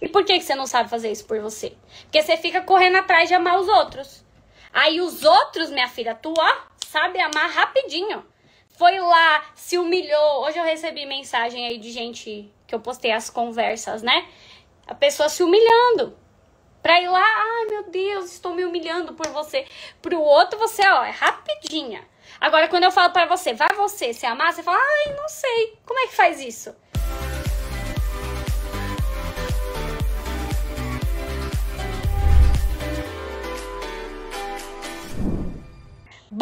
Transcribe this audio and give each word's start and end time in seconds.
E 0.00 0.08
por 0.08 0.24
que, 0.24 0.38
que 0.38 0.44
você 0.44 0.54
não 0.54 0.66
sabe 0.66 0.88
fazer 0.88 1.10
isso 1.10 1.26
por 1.26 1.38
você? 1.40 1.76
Porque 2.02 2.22
você 2.22 2.36
fica 2.36 2.62
correndo 2.62 2.96
atrás 2.96 3.28
de 3.28 3.34
amar 3.34 3.58
os 3.58 3.68
outros. 3.68 4.24
Aí 4.72 5.00
os 5.00 5.24
outros, 5.24 5.70
minha 5.70 5.88
filha, 5.88 6.14
tu 6.14 6.32
ó, 6.36 6.56
sabe 6.86 7.20
amar 7.20 7.50
rapidinho. 7.50 8.24
Foi 8.78 8.98
lá, 8.98 9.44
se 9.54 9.76
humilhou. 9.76 10.44
Hoje 10.44 10.58
eu 10.58 10.64
recebi 10.64 11.04
mensagem 11.04 11.66
aí 11.66 11.76
de 11.78 11.90
gente 11.90 12.50
que 12.66 12.74
eu 12.74 12.80
postei 12.80 13.12
as 13.12 13.28
conversas, 13.28 14.02
né? 14.02 14.26
A 14.86 14.94
pessoa 14.94 15.28
se 15.28 15.42
humilhando. 15.42 16.16
Pra 16.82 16.98
ir 16.98 17.08
lá, 17.08 17.22
ai 17.22 17.66
meu 17.66 17.90
Deus, 17.90 18.32
estou 18.32 18.54
me 18.54 18.64
humilhando 18.64 19.12
por 19.12 19.28
você. 19.28 19.66
Pro 20.00 20.18
outro, 20.18 20.58
você, 20.58 20.82
ó, 20.88 21.04
é 21.04 21.10
rapidinha. 21.10 22.02
Agora, 22.40 22.68
quando 22.68 22.84
eu 22.84 22.90
falo 22.90 23.12
para 23.12 23.26
você, 23.26 23.52
vai 23.52 23.68
você 23.76 24.14
se 24.14 24.24
amar, 24.24 24.52
você 24.52 24.62
fala, 24.62 24.78
ai, 24.78 25.14
não 25.14 25.28
sei, 25.28 25.78
como 25.84 26.00
é 26.00 26.06
que 26.06 26.14
faz 26.14 26.40
isso? 26.40 26.74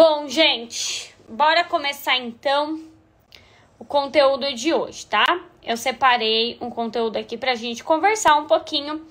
Bom, 0.00 0.28
gente, 0.28 1.12
bora 1.28 1.64
começar 1.64 2.16
então 2.16 2.80
o 3.80 3.84
conteúdo 3.84 4.54
de 4.54 4.72
hoje, 4.72 5.04
tá? 5.04 5.44
Eu 5.60 5.76
separei 5.76 6.56
um 6.60 6.70
conteúdo 6.70 7.16
aqui 7.16 7.36
pra 7.36 7.56
gente 7.56 7.82
conversar 7.82 8.36
um 8.36 8.46
pouquinho, 8.46 9.04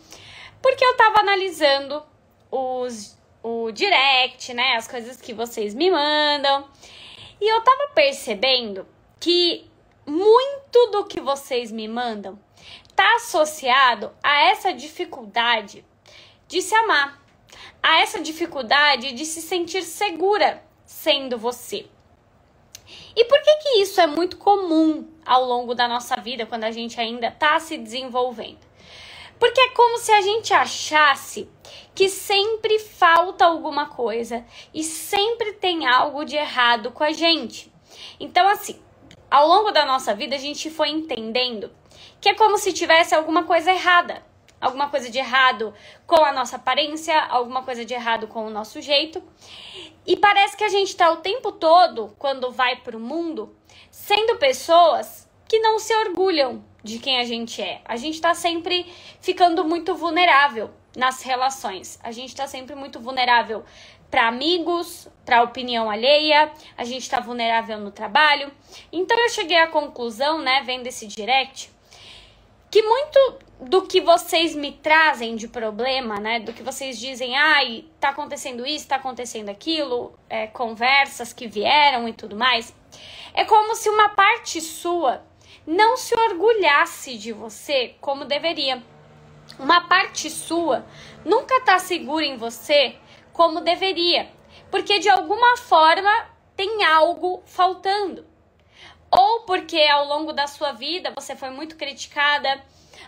porque 0.61 0.85
eu 0.85 0.95
tava 0.95 1.19
analisando 1.19 2.01
os, 2.49 3.17
o 3.43 3.69
direct, 3.69 4.53
né? 4.53 4.77
As 4.77 4.87
coisas 4.87 5.19
que 5.19 5.33
vocês 5.33 5.73
me 5.73 5.91
mandam. 5.91 6.65
E 7.41 7.53
eu 7.53 7.61
tava 7.65 7.89
percebendo 7.93 8.87
que 9.19 9.69
muito 10.05 10.87
do 10.91 11.03
que 11.03 11.19
vocês 11.19 11.69
me 11.69 11.89
mandam 11.89 12.39
tá 12.95 13.15
associado 13.15 14.13
a 14.23 14.39
essa 14.43 14.71
dificuldade 14.71 15.83
de 16.47 16.61
se 16.61 16.73
amar, 16.73 17.21
a 17.83 17.99
essa 17.99 18.21
dificuldade 18.21 19.11
de 19.11 19.25
se 19.25 19.41
sentir 19.41 19.81
segura 19.81 20.65
sendo 20.87 21.37
você. 21.37 21.85
E 23.13 23.25
por 23.25 23.41
que 23.41 23.55
que 23.57 23.81
isso 23.81 23.99
é 23.99 24.07
muito 24.07 24.37
comum 24.37 25.05
ao 25.25 25.43
longo 25.43 25.75
da 25.75 25.87
nossa 25.87 26.15
vida 26.15 26.45
quando 26.45 26.63
a 26.63 26.71
gente 26.71 26.99
ainda 26.99 27.27
está 27.27 27.59
se 27.59 27.77
desenvolvendo? 27.77 28.65
Porque 29.37 29.59
é 29.59 29.69
como 29.69 29.99
se 29.99 30.11
a 30.11 30.21
gente 30.21 30.53
achasse 30.53 31.47
que 31.93 32.07
sempre 32.07 32.79
falta 32.79 33.45
alguma 33.45 33.87
coisa 33.87 34.45
e 34.73 34.83
sempre 34.83 35.53
tem 35.53 35.85
algo 35.85 36.23
de 36.23 36.37
errado 36.37 36.91
com 36.91 37.03
a 37.03 37.11
gente. 37.11 37.71
Então, 38.19 38.47
assim, 38.47 38.79
ao 39.29 39.47
longo 39.47 39.71
da 39.71 39.85
nossa 39.85 40.15
vida 40.15 40.35
a 40.35 40.39
gente 40.39 40.71
foi 40.71 40.89
entendendo 40.89 41.69
que 42.21 42.29
é 42.29 42.33
como 42.33 42.57
se 42.57 42.71
tivesse 42.71 43.13
alguma 43.13 43.43
coisa 43.43 43.71
errada 43.71 44.23
alguma 44.59 44.89
coisa 44.89 45.09
de 45.09 45.17
errado 45.17 45.73
com 46.05 46.23
a 46.23 46.31
nossa 46.31 46.55
aparência, 46.55 47.19
alguma 47.25 47.63
coisa 47.63 47.85
de 47.85 47.93
errado 47.93 48.27
com 48.27 48.45
o 48.45 48.49
nosso 48.49 48.81
jeito. 48.81 49.21
E 50.07 50.15
parece 50.15 50.55
que 50.55 50.63
a 50.63 50.69
gente 50.69 50.87
está 50.87 51.11
o 51.11 51.17
tempo 51.17 51.51
todo, 51.51 52.15
quando 52.17 52.49
vai 52.49 52.77
para 52.77 52.95
o 52.95 52.99
mundo, 52.99 53.53
sendo 53.91 54.37
pessoas 54.37 55.29
que 55.49 55.59
não 55.59 55.77
se 55.79 55.93
orgulham 55.93 56.63
de 56.81 56.97
quem 56.97 57.19
a 57.19 57.25
gente 57.25 57.61
é. 57.61 57.81
A 57.83 57.97
gente 57.97 58.15
está 58.15 58.33
sempre 58.33 58.85
ficando 59.19 59.65
muito 59.65 59.93
vulnerável 59.93 60.69
nas 60.95 61.21
relações. 61.21 61.99
A 62.01 62.11
gente 62.11 62.29
está 62.29 62.47
sempre 62.47 62.73
muito 62.73 63.01
vulnerável 63.01 63.65
para 64.09 64.29
amigos, 64.29 65.09
para 65.25 65.43
opinião 65.43 65.89
alheia, 65.89 66.51
a 66.77 66.85
gente 66.85 67.01
está 67.01 67.19
vulnerável 67.19 67.77
no 67.77 67.91
trabalho. 67.91 68.49
Então 68.89 69.19
eu 69.19 69.29
cheguei 69.29 69.57
à 69.57 69.67
conclusão, 69.67 70.41
né, 70.41 70.63
vendo 70.65 70.87
esse 70.87 71.05
direct, 71.05 71.69
que 72.71 72.81
muito 72.81 73.39
do 73.59 73.87
que 73.87 73.99
vocês 73.99 74.55
me 74.55 74.71
trazem 74.71 75.35
de 75.35 75.47
problema, 75.47 76.19
né? 76.19 76.39
Do 76.39 76.53
que 76.53 76.61
vocês 76.61 76.99
dizem, 76.99 77.35
ai, 77.35 77.85
tá 77.99 78.09
acontecendo 78.09 78.65
isso, 78.65 78.87
tá 78.87 78.97
acontecendo 78.97 79.49
aquilo, 79.49 80.17
é, 80.29 80.47
conversas 80.47 81.33
que 81.33 81.47
vieram 81.47 82.07
e 82.07 82.13
tudo 82.13 82.35
mais, 82.35 82.73
é 83.33 83.43
como 83.43 83.75
se 83.75 83.89
uma 83.89 84.09
parte 84.09 84.61
sua 84.61 85.23
não 85.65 85.97
se 85.97 86.15
orgulhasse 86.15 87.17
de 87.17 87.33
você 87.33 87.95
como 87.99 88.25
deveria. 88.25 88.81
Uma 89.59 89.87
parte 89.87 90.29
sua 90.29 90.85
nunca 91.25 91.61
tá 91.61 91.79
segura 91.79 92.25
em 92.25 92.37
você 92.37 92.95
como 93.33 93.61
deveria, 93.61 94.29
porque 94.69 94.99
de 94.99 95.09
alguma 95.09 95.57
forma 95.57 96.11
tem 96.55 96.83
algo 96.83 97.41
faltando. 97.45 98.25
Ou 99.09 99.41
porque 99.41 99.81
ao 99.83 100.05
longo 100.05 100.33
da 100.33 100.47
sua 100.47 100.73
vida 100.73 101.11
você 101.15 101.35
foi 101.35 101.49
muito 101.49 101.75
criticada, 101.75 102.61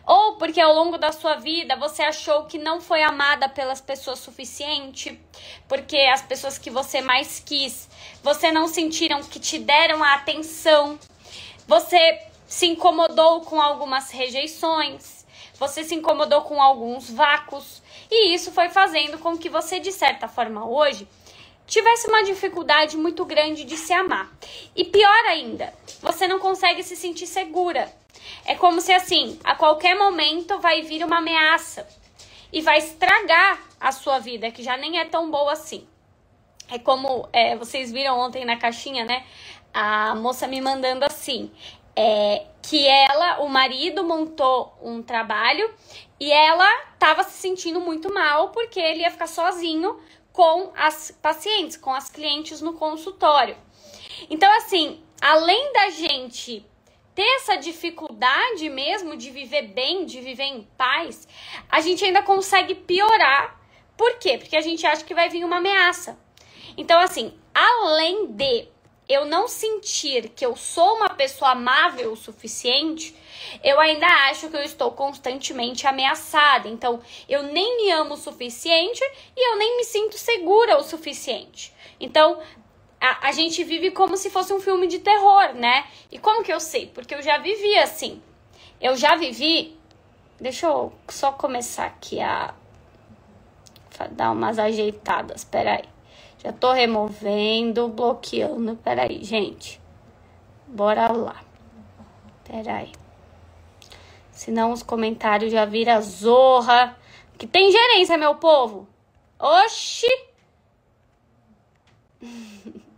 ou 0.09 0.33
porque 0.37 0.59
ao 0.59 0.73
longo 0.73 0.97
da 0.97 1.11
sua 1.11 1.35
vida 1.35 1.75
você 1.75 2.01
achou 2.01 2.45
que 2.45 2.57
não 2.57 2.81
foi 2.81 3.03
amada 3.03 3.47
pelas 3.47 3.79
pessoas 3.79 4.17
suficiente, 4.17 5.21
porque 5.67 5.97
as 5.97 6.23
pessoas 6.23 6.57
que 6.57 6.71
você 6.71 6.99
mais 6.99 7.39
quis, 7.39 7.87
você 8.23 8.51
não 8.51 8.67
sentiram 8.67 9.21
que 9.21 9.39
te 9.39 9.59
deram 9.59 10.03
a 10.03 10.15
atenção, 10.15 10.97
você 11.67 12.23
se 12.47 12.65
incomodou 12.65 13.41
com 13.41 13.61
algumas 13.61 14.09
rejeições, 14.09 15.27
você 15.59 15.83
se 15.83 15.93
incomodou 15.93 16.41
com 16.41 16.59
alguns 16.59 17.07
vácuos, 17.07 17.79
e 18.09 18.33
isso 18.33 18.51
foi 18.51 18.69
fazendo 18.69 19.19
com 19.19 19.37
que 19.37 19.47
você, 19.47 19.79
de 19.79 19.91
certa 19.91 20.27
forma, 20.27 20.67
hoje, 20.67 21.07
tivesse 21.67 22.07
uma 22.07 22.23
dificuldade 22.23 22.97
muito 22.97 23.23
grande 23.25 23.63
de 23.63 23.77
se 23.77 23.93
amar. 23.93 24.27
E 24.75 24.83
pior 24.83 25.25
ainda, 25.27 25.71
você 26.01 26.27
não 26.27 26.39
consegue 26.39 26.81
se 26.81 26.95
sentir 26.95 27.27
segura 27.27 27.93
é 28.45 28.55
como 28.55 28.81
se 28.81 28.91
assim, 28.91 29.39
a 29.43 29.55
qualquer 29.55 29.95
momento 29.95 30.59
vai 30.59 30.81
vir 30.81 31.03
uma 31.03 31.17
ameaça 31.17 31.87
e 32.51 32.61
vai 32.61 32.77
estragar 32.77 33.59
a 33.79 33.91
sua 33.91 34.19
vida, 34.19 34.51
que 34.51 34.63
já 34.63 34.75
nem 34.75 34.99
é 34.99 35.05
tão 35.05 35.29
boa 35.29 35.53
assim. 35.53 35.87
É 36.69 36.77
como 36.77 37.27
é, 37.33 37.55
vocês 37.55 37.91
viram 37.91 38.19
ontem 38.19 38.45
na 38.45 38.57
caixinha, 38.57 39.05
né? 39.05 39.25
A 39.73 40.15
moça 40.15 40.47
me 40.47 40.61
mandando 40.61 41.05
assim. 41.05 41.51
É, 41.95 42.45
que 42.61 42.87
ela, 42.87 43.41
o 43.41 43.49
marido 43.49 44.03
montou 44.03 44.77
um 44.81 45.01
trabalho 45.01 45.73
e 46.19 46.31
ela 46.31 46.69
estava 46.93 47.23
se 47.23 47.31
sentindo 47.31 47.81
muito 47.81 48.13
mal 48.13 48.49
porque 48.49 48.79
ele 48.79 49.01
ia 49.01 49.11
ficar 49.11 49.27
sozinho 49.27 49.99
com 50.31 50.71
as 50.77 51.11
pacientes, 51.21 51.75
com 51.75 51.93
as 51.93 52.09
clientes 52.09 52.61
no 52.61 52.73
consultório. 52.73 53.57
Então, 54.29 54.49
assim, 54.57 55.03
além 55.21 55.73
da 55.73 55.89
gente 55.89 56.65
ter 57.19 57.35
essa 57.35 57.57
dificuldade 57.57 58.69
mesmo 58.69 59.17
de 59.17 59.29
viver 59.29 59.63
bem, 59.63 60.05
de 60.05 60.21
viver 60.21 60.45
em 60.45 60.61
paz, 60.77 61.27
a 61.69 61.81
gente 61.81 62.05
ainda 62.05 62.23
consegue 62.23 62.73
piorar. 62.73 63.59
Por 63.97 64.17
quê? 64.19 64.37
Porque 64.37 64.55
a 64.55 64.61
gente 64.61 64.87
acha 64.87 65.03
que 65.03 65.13
vai 65.13 65.27
vir 65.27 65.43
uma 65.43 65.57
ameaça. 65.57 66.17
Então, 66.77 66.97
assim, 66.97 67.37
além 67.53 68.27
de 68.27 68.69
eu 69.09 69.25
não 69.25 69.49
sentir 69.49 70.29
que 70.29 70.45
eu 70.45 70.55
sou 70.55 70.95
uma 70.95 71.09
pessoa 71.09 71.51
amável 71.51 72.13
o 72.13 72.15
suficiente, 72.15 73.13
eu 73.61 73.77
ainda 73.81 74.07
acho 74.29 74.49
que 74.49 74.55
eu 74.55 74.63
estou 74.63 74.89
constantemente 74.93 75.85
ameaçada. 75.85 76.69
Então, 76.69 77.01
eu 77.27 77.43
nem 77.43 77.83
me 77.83 77.91
amo 77.91 78.13
o 78.13 78.17
suficiente 78.17 79.03
e 79.35 79.51
eu 79.51 79.57
nem 79.57 79.75
me 79.75 79.83
sinto 79.83 80.17
segura 80.17 80.77
o 80.77 80.83
suficiente. 80.83 81.73
Então, 81.99 82.39
a, 82.99 83.29
a 83.29 83.31
gente 83.31 83.63
vive 83.63 83.91
como 83.91 84.17
se 84.17 84.29
fosse 84.29 84.53
um 84.53 84.59
filme 84.59 84.87
de 84.87 84.99
terror, 84.99 85.53
né? 85.53 85.85
E 86.11 86.19
como 86.19 86.43
que 86.43 86.51
eu 86.51 86.59
sei? 86.59 86.87
Porque 86.87 87.15
eu 87.15 87.21
já 87.21 87.37
vivi 87.37 87.77
assim. 87.77 88.21
Eu 88.81 88.95
já 88.95 89.15
vivi. 89.15 89.77
Deixa 90.39 90.67
eu 90.67 90.91
só 91.07 91.31
começar 91.31 91.85
aqui 91.85 92.19
a 92.19 92.53
dar 94.11 94.31
umas 94.31 94.59
ajeitadas. 94.59 95.43
Peraí. 95.43 95.83
Já 96.43 96.51
tô 96.51 96.71
removendo, 96.71 97.87
bloqueando. 97.87 98.75
Peraí, 98.77 99.23
gente. 99.23 99.81
Bora 100.67 101.11
lá. 101.11 101.41
Peraí. 102.45 102.91
Senão 104.31 104.71
os 104.71 104.83
comentários 104.83 105.51
já 105.51 105.65
viram 105.65 106.01
zorra. 106.01 106.97
Que 107.37 107.47
tem 107.47 107.71
gerência, 107.71 108.17
meu 108.17 108.35
povo. 108.35 108.87
Oxi! 109.39 110.07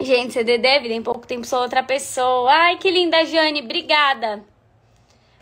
Gente, 0.00 0.32
você 0.32 0.44
deve, 0.44 0.88
tem 0.88 1.02
pouco 1.02 1.26
tempo 1.26 1.46
sou 1.46 1.60
outra 1.60 1.82
pessoa. 1.82 2.50
Ai, 2.50 2.78
que 2.78 2.90
linda, 2.90 3.24
Jane, 3.24 3.62
obrigada. 3.62 4.44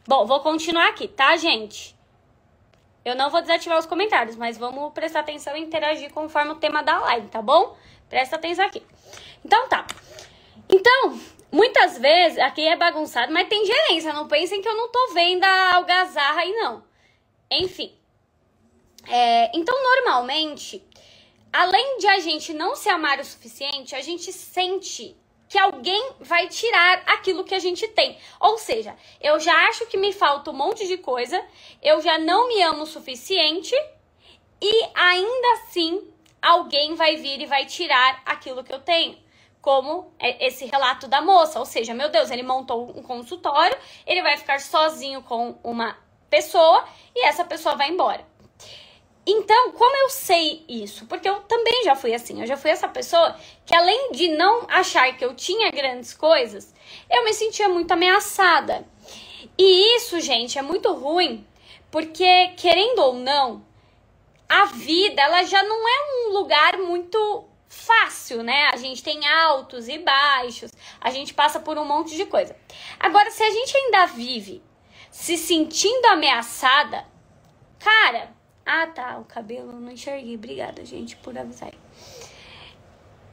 Bom, 0.07 0.27
vou 0.27 0.41
continuar 0.41 0.89
aqui, 0.89 1.09
tá, 1.09 1.37
gente? 1.37 1.97
Eu 3.05 3.17
não 3.17 3.31
vou 3.31 3.41
desativar 3.41 3.79
os 3.79 3.87
comentários, 3.87 4.37
mas 4.37 4.59
vamos 4.59 4.93
prestar 4.93 5.21
atenção 5.21 5.57
e 5.57 5.61
interagir 5.61 6.13
conforme 6.13 6.53
o 6.53 6.57
tema 6.57 6.83
da 6.83 6.99
live, 7.01 7.29
tá 7.29 7.43
bom? 7.43 7.77
Presta 8.09 8.37
atenção 8.37 8.65
aqui. 8.65 8.83
Então 9.45 9.69
tá. 9.69 9.87
Então, 10.69 11.19
muitas 11.51 11.99
vezes, 11.99 12.39
aqui 12.39 12.63
é 12.63 12.77
bagunçado, 12.77 13.33
mas 13.33 13.49
tem 13.49 13.65
gerência. 13.65 14.13
Não 14.13 14.29
pensem 14.29 14.61
que 14.63 14.69
eu 14.69 14.77
não 14.77 14.89
tô 14.89 15.13
vendo 15.15 15.45
a 15.45 15.75
algazarra 15.77 16.43
aí, 16.43 16.53
não. 16.53 16.85
Enfim. 17.51 17.93
É, 19.09 19.51
então, 19.57 19.75
normalmente, 19.83 20.85
além 21.53 21.99
de 21.99 22.07
a 22.07 22.19
gente 22.19 22.53
não 22.55 22.75
se 22.75 22.89
amar 22.89 23.21
o 23.21 23.25
suficiente, 23.25 23.95
a 23.95 24.01
gente 24.01 24.33
sente 24.33 25.17
que 25.49 25.59
alguém 25.59 26.13
vai 26.19 26.49
tirar 26.49 27.03
aquilo 27.07 27.45
que 27.45 27.55
a 27.55 27.59
gente 27.59 27.87
tem. 27.89 28.19
Ou 28.41 28.57
seja, 28.57 28.97
eu 29.21 29.39
já 29.39 29.55
acho 29.69 29.85
que 29.85 29.99
me 29.99 30.11
falta 30.11 30.51
um 30.51 30.55
monte 30.55 30.89
de 30.89 30.97
coisa, 30.97 31.45
eu 31.83 32.01
já 32.01 32.19
não 32.19 32.49
me 32.49 32.63
amo 32.63 32.85
o 32.85 32.87
suficiente 32.87 33.75
e 34.63 34.85
ainda 34.95 35.53
assim 35.55 36.11
alguém 36.41 36.95
vai 36.95 37.17
vir 37.17 37.43
e 37.43 37.47
vai 37.47 37.67
tirar 37.67 38.23
aquilo 38.25 38.65
que 38.65 38.73
eu 38.73 38.81
tenho. 38.81 39.19
Como 39.61 40.11
é 40.19 40.47
esse 40.47 40.65
relato 40.65 41.07
da 41.07 41.21
moça, 41.21 41.59
ou 41.59 41.67
seja, 41.67 41.93
meu 41.93 42.09
Deus, 42.09 42.31
ele 42.31 42.43
montou 42.43 42.91
um 42.99 43.03
consultório, 43.03 43.77
ele 44.07 44.23
vai 44.23 44.39
ficar 44.39 44.59
sozinho 44.59 45.23
com 45.23 45.59
uma 45.63 45.97
pessoa 46.31 46.83
e 47.15 47.27
essa 47.27 47.45
pessoa 47.45 47.77
vai 47.77 47.91
embora. 47.91 48.27
Então, 49.25 49.73
como 49.73 49.97
eu 49.97 50.11
sei 50.11 50.65
isso? 50.69 51.07
Porque 51.07 51.29
eu 51.29 51.37
também 51.43 51.85
já 51.85 51.95
fui 51.95 52.13
assim. 52.13 52.41
Eu 52.41 52.47
já 52.47 52.57
fui 52.57 52.71
essa 52.71 52.89
pessoa 52.89 53.37
que, 53.65 53.75
além 53.75 54.11
de 54.13 54.29
não 54.29 54.67
achar 54.69 55.17
que 55.17 55.25
eu 55.25 55.35
tinha 55.35 55.71
grandes 55.71 56.13
coisas, 56.13 56.75
eu 57.09 57.25
me 57.25 57.33
sentia 57.33 57.69
muito 57.69 57.93
ameaçada. 57.93 58.85
E 59.57 59.97
isso, 59.97 60.21
gente, 60.21 60.59
é 60.59 60.63
muito 60.63 60.93
ruim, 60.93 61.47
porque, 61.91 62.49
querendo 62.57 63.01
ou 63.01 63.15
não, 63.15 63.65
a 64.49 64.67
vida 64.67 65.23
ela 65.23 65.45
já 65.45 65.63
não 65.63 65.89
é 65.89 66.27
um 66.27 66.33
lugar 66.33 66.79
muito 66.79 67.45
fácil, 67.69 68.43
né? 68.43 68.71
A 68.73 68.77
gente 68.77 69.03
tem 69.03 69.27
altos 69.27 69.89
e 69.89 69.99
baixos, 69.99 70.73
a 71.01 71.11
gente 71.11 71.33
passa 71.33 71.61
por 71.61 71.79
um 71.79 71.85
monte 71.85 72.17
de 72.17 72.27
coisa. 72.27 72.57
Agora, 72.99 73.31
se 73.31 73.43
a 73.43 73.51
gente 73.51 73.77
ainda 73.77 74.07
vive 74.07 74.63
se 75.11 75.37
sentindo 75.37 76.07
ameaçada, 76.07 77.07
ah 78.75 78.87
tá, 78.87 79.19
o 79.19 79.25
cabelo 79.25 79.73
não 79.73 79.93
enxerguei. 79.93 80.35
Obrigada, 80.35 80.83
gente, 80.83 81.15
por 81.17 81.37
avisar. 81.37 81.73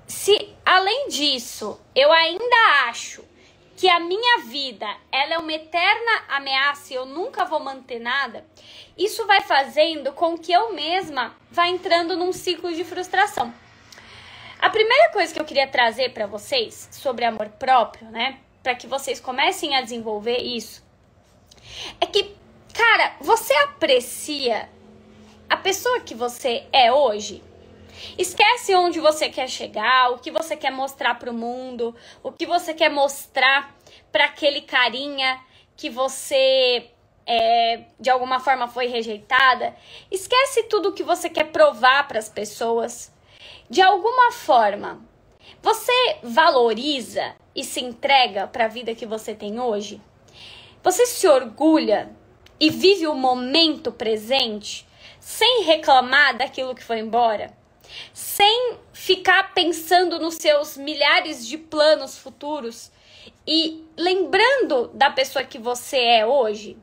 Se 0.05 0.53
além 0.65 1.07
disso, 1.07 1.79
eu 1.95 2.11
ainda 2.11 2.87
acho 2.87 3.23
que 3.77 3.89
a 3.89 4.01
minha 4.01 4.39
vida 4.39 4.85
ela 5.09 5.35
é 5.35 5.37
uma 5.37 5.53
eterna 5.53 6.23
ameaça 6.27 6.91
e 6.91 6.97
eu 6.97 7.05
nunca 7.05 7.45
vou 7.45 7.61
manter 7.61 7.99
nada, 7.99 8.45
isso 8.97 9.25
vai 9.25 9.39
fazendo 9.39 10.11
com 10.11 10.37
que 10.37 10.51
eu 10.51 10.73
mesma 10.73 11.33
vá 11.49 11.69
entrando 11.69 12.17
num 12.17 12.33
ciclo 12.33 12.73
de 12.73 12.83
frustração. 12.83 13.53
A 14.59 14.69
primeira 14.69 15.13
coisa 15.13 15.33
que 15.33 15.39
eu 15.39 15.45
queria 15.45 15.67
trazer 15.67 16.11
para 16.11 16.27
vocês 16.27 16.89
sobre 16.91 17.23
amor 17.23 17.47
próprio, 17.47 18.09
né, 18.09 18.39
para 18.61 18.75
que 18.75 18.87
vocês 18.87 19.21
comecem 19.21 19.77
a 19.77 19.81
desenvolver 19.81 20.39
isso, 20.39 20.83
é 22.01 22.05
que, 22.05 22.35
cara, 22.73 23.15
você 23.21 23.53
aprecia 23.53 24.67
a 25.49 25.57
pessoa 25.57 25.99
que 26.01 26.13
você 26.13 26.63
é 26.71 26.91
hoje? 26.91 27.43
Esquece 28.17 28.73
onde 28.75 28.99
você 28.99 29.29
quer 29.29 29.49
chegar, 29.49 30.11
o 30.11 30.19
que 30.19 30.31
você 30.31 30.55
quer 30.55 30.71
mostrar 30.71 31.15
para 31.15 31.31
o 31.31 31.33
mundo, 31.33 31.95
o 32.23 32.31
que 32.31 32.45
você 32.45 32.73
quer 32.73 32.89
mostrar 32.89 33.75
para 34.11 34.25
aquele 34.25 34.61
carinha 34.61 35.39
que 35.75 35.89
você 35.89 36.89
é, 37.25 37.83
de 37.99 38.09
alguma 38.09 38.39
forma 38.39 38.67
foi 38.67 38.87
rejeitada. 38.87 39.75
Esquece 40.09 40.63
tudo 40.63 40.93
que 40.93 41.03
você 41.03 41.29
quer 41.29 41.45
provar 41.45 42.07
para 42.07 42.19
as 42.19 42.29
pessoas. 42.29 43.11
De 43.69 43.81
alguma 43.81 44.31
forma, 44.31 45.01
você 45.61 46.17
valoriza 46.23 47.35
e 47.55 47.63
se 47.63 47.81
entrega 47.81 48.47
para 48.47 48.65
a 48.65 48.69
vida 48.69 48.95
que 48.95 49.05
você 49.05 49.33
tem 49.33 49.59
hoje? 49.59 50.01
Você 50.83 51.05
se 51.05 51.27
orgulha 51.27 52.15
e 52.59 52.69
vive 52.69 53.07
o 53.07 53.15
momento 53.15 53.91
presente 53.91 54.88
sem 55.29 55.63
reclamar 55.63 56.37
daquilo 56.37 56.73
que 56.73 56.83
foi 56.83 56.99
embora? 56.99 57.57
sem 58.13 58.77
ficar 58.93 59.53
pensando 59.53 60.19
nos 60.19 60.35
seus 60.35 60.77
milhares 60.77 61.45
de 61.45 61.57
planos 61.57 62.17
futuros 62.17 62.91
e 63.45 63.83
lembrando 63.97 64.89
da 64.93 65.09
pessoa 65.09 65.43
que 65.43 65.57
você 65.57 65.97
é 65.97 66.25
hoje. 66.25 66.77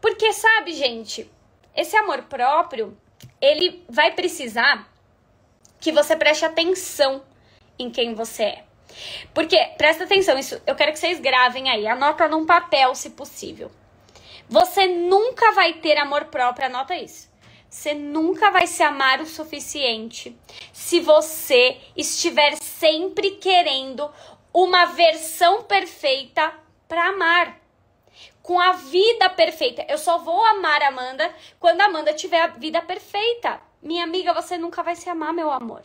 Porque 0.00 0.32
sabe, 0.32 0.72
gente, 0.72 1.30
esse 1.74 1.96
amor 1.96 2.22
próprio, 2.22 2.96
ele 3.40 3.84
vai 3.88 4.12
precisar 4.12 4.88
que 5.80 5.92
você 5.92 6.16
preste 6.16 6.44
atenção 6.44 7.22
em 7.78 7.90
quem 7.90 8.14
você 8.14 8.42
é. 8.42 8.64
Porque, 9.32 9.56
presta 9.78 10.04
atenção, 10.04 10.38
isso 10.38 10.60
eu 10.66 10.74
quero 10.74 10.92
que 10.92 10.98
vocês 10.98 11.20
gravem 11.20 11.70
aí, 11.70 11.86
anota 11.86 12.28
num 12.28 12.44
papel 12.44 12.94
se 12.94 13.10
possível. 13.10 13.70
Você 14.48 14.88
nunca 14.88 15.52
vai 15.52 15.74
ter 15.74 15.96
amor 15.96 16.24
próprio, 16.24 16.66
anota 16.66 16.96
isso. 16.96 17.29
Você 17.70 17.94
nunca 17.94 18.50
vai 18.50 18.66
se 18.66 18.82
amar 18.82 19.20
o 19.20 19.26
suficiente 19.26 20.36
se 20.72 20.98
você 20.98 21.80
estiver 21.96 22.56
sempre 22.56 23.30
querendo 23.36 24.10
uma 24.52 24.86
versão 24.86 25.62
perfeita 25.62 26.52
para 26.88 27.10
amar. 27.10 27.60
Com 28.42 28.58
a 28.58 28.72
vida 28.72 29.30
perfeita. 29.30 29.86
Eu 29.88 29.98
só 29.98 30.18
vou 30.18 30.44
amar 30.46 30.82
a 30.82 30.88
Amanda 30.88 31.32
quando 31.60 31.80
a 31.80 31.84
Amanda 31.84 32.12
tiver 32.12 32.42
a 32.42 32.48
vida 32.48 32.82
perfeita. 32.82 33.60
Minha 33.80 34.02
amiga, 34.02 34.34
você 34.34 34.58
nunca 34.58 34.82
vai 34.82 34.96
se 34.96 35.08
amar, 35.08 35.32
meu 35.32 35.48
amor. 35.48 35.84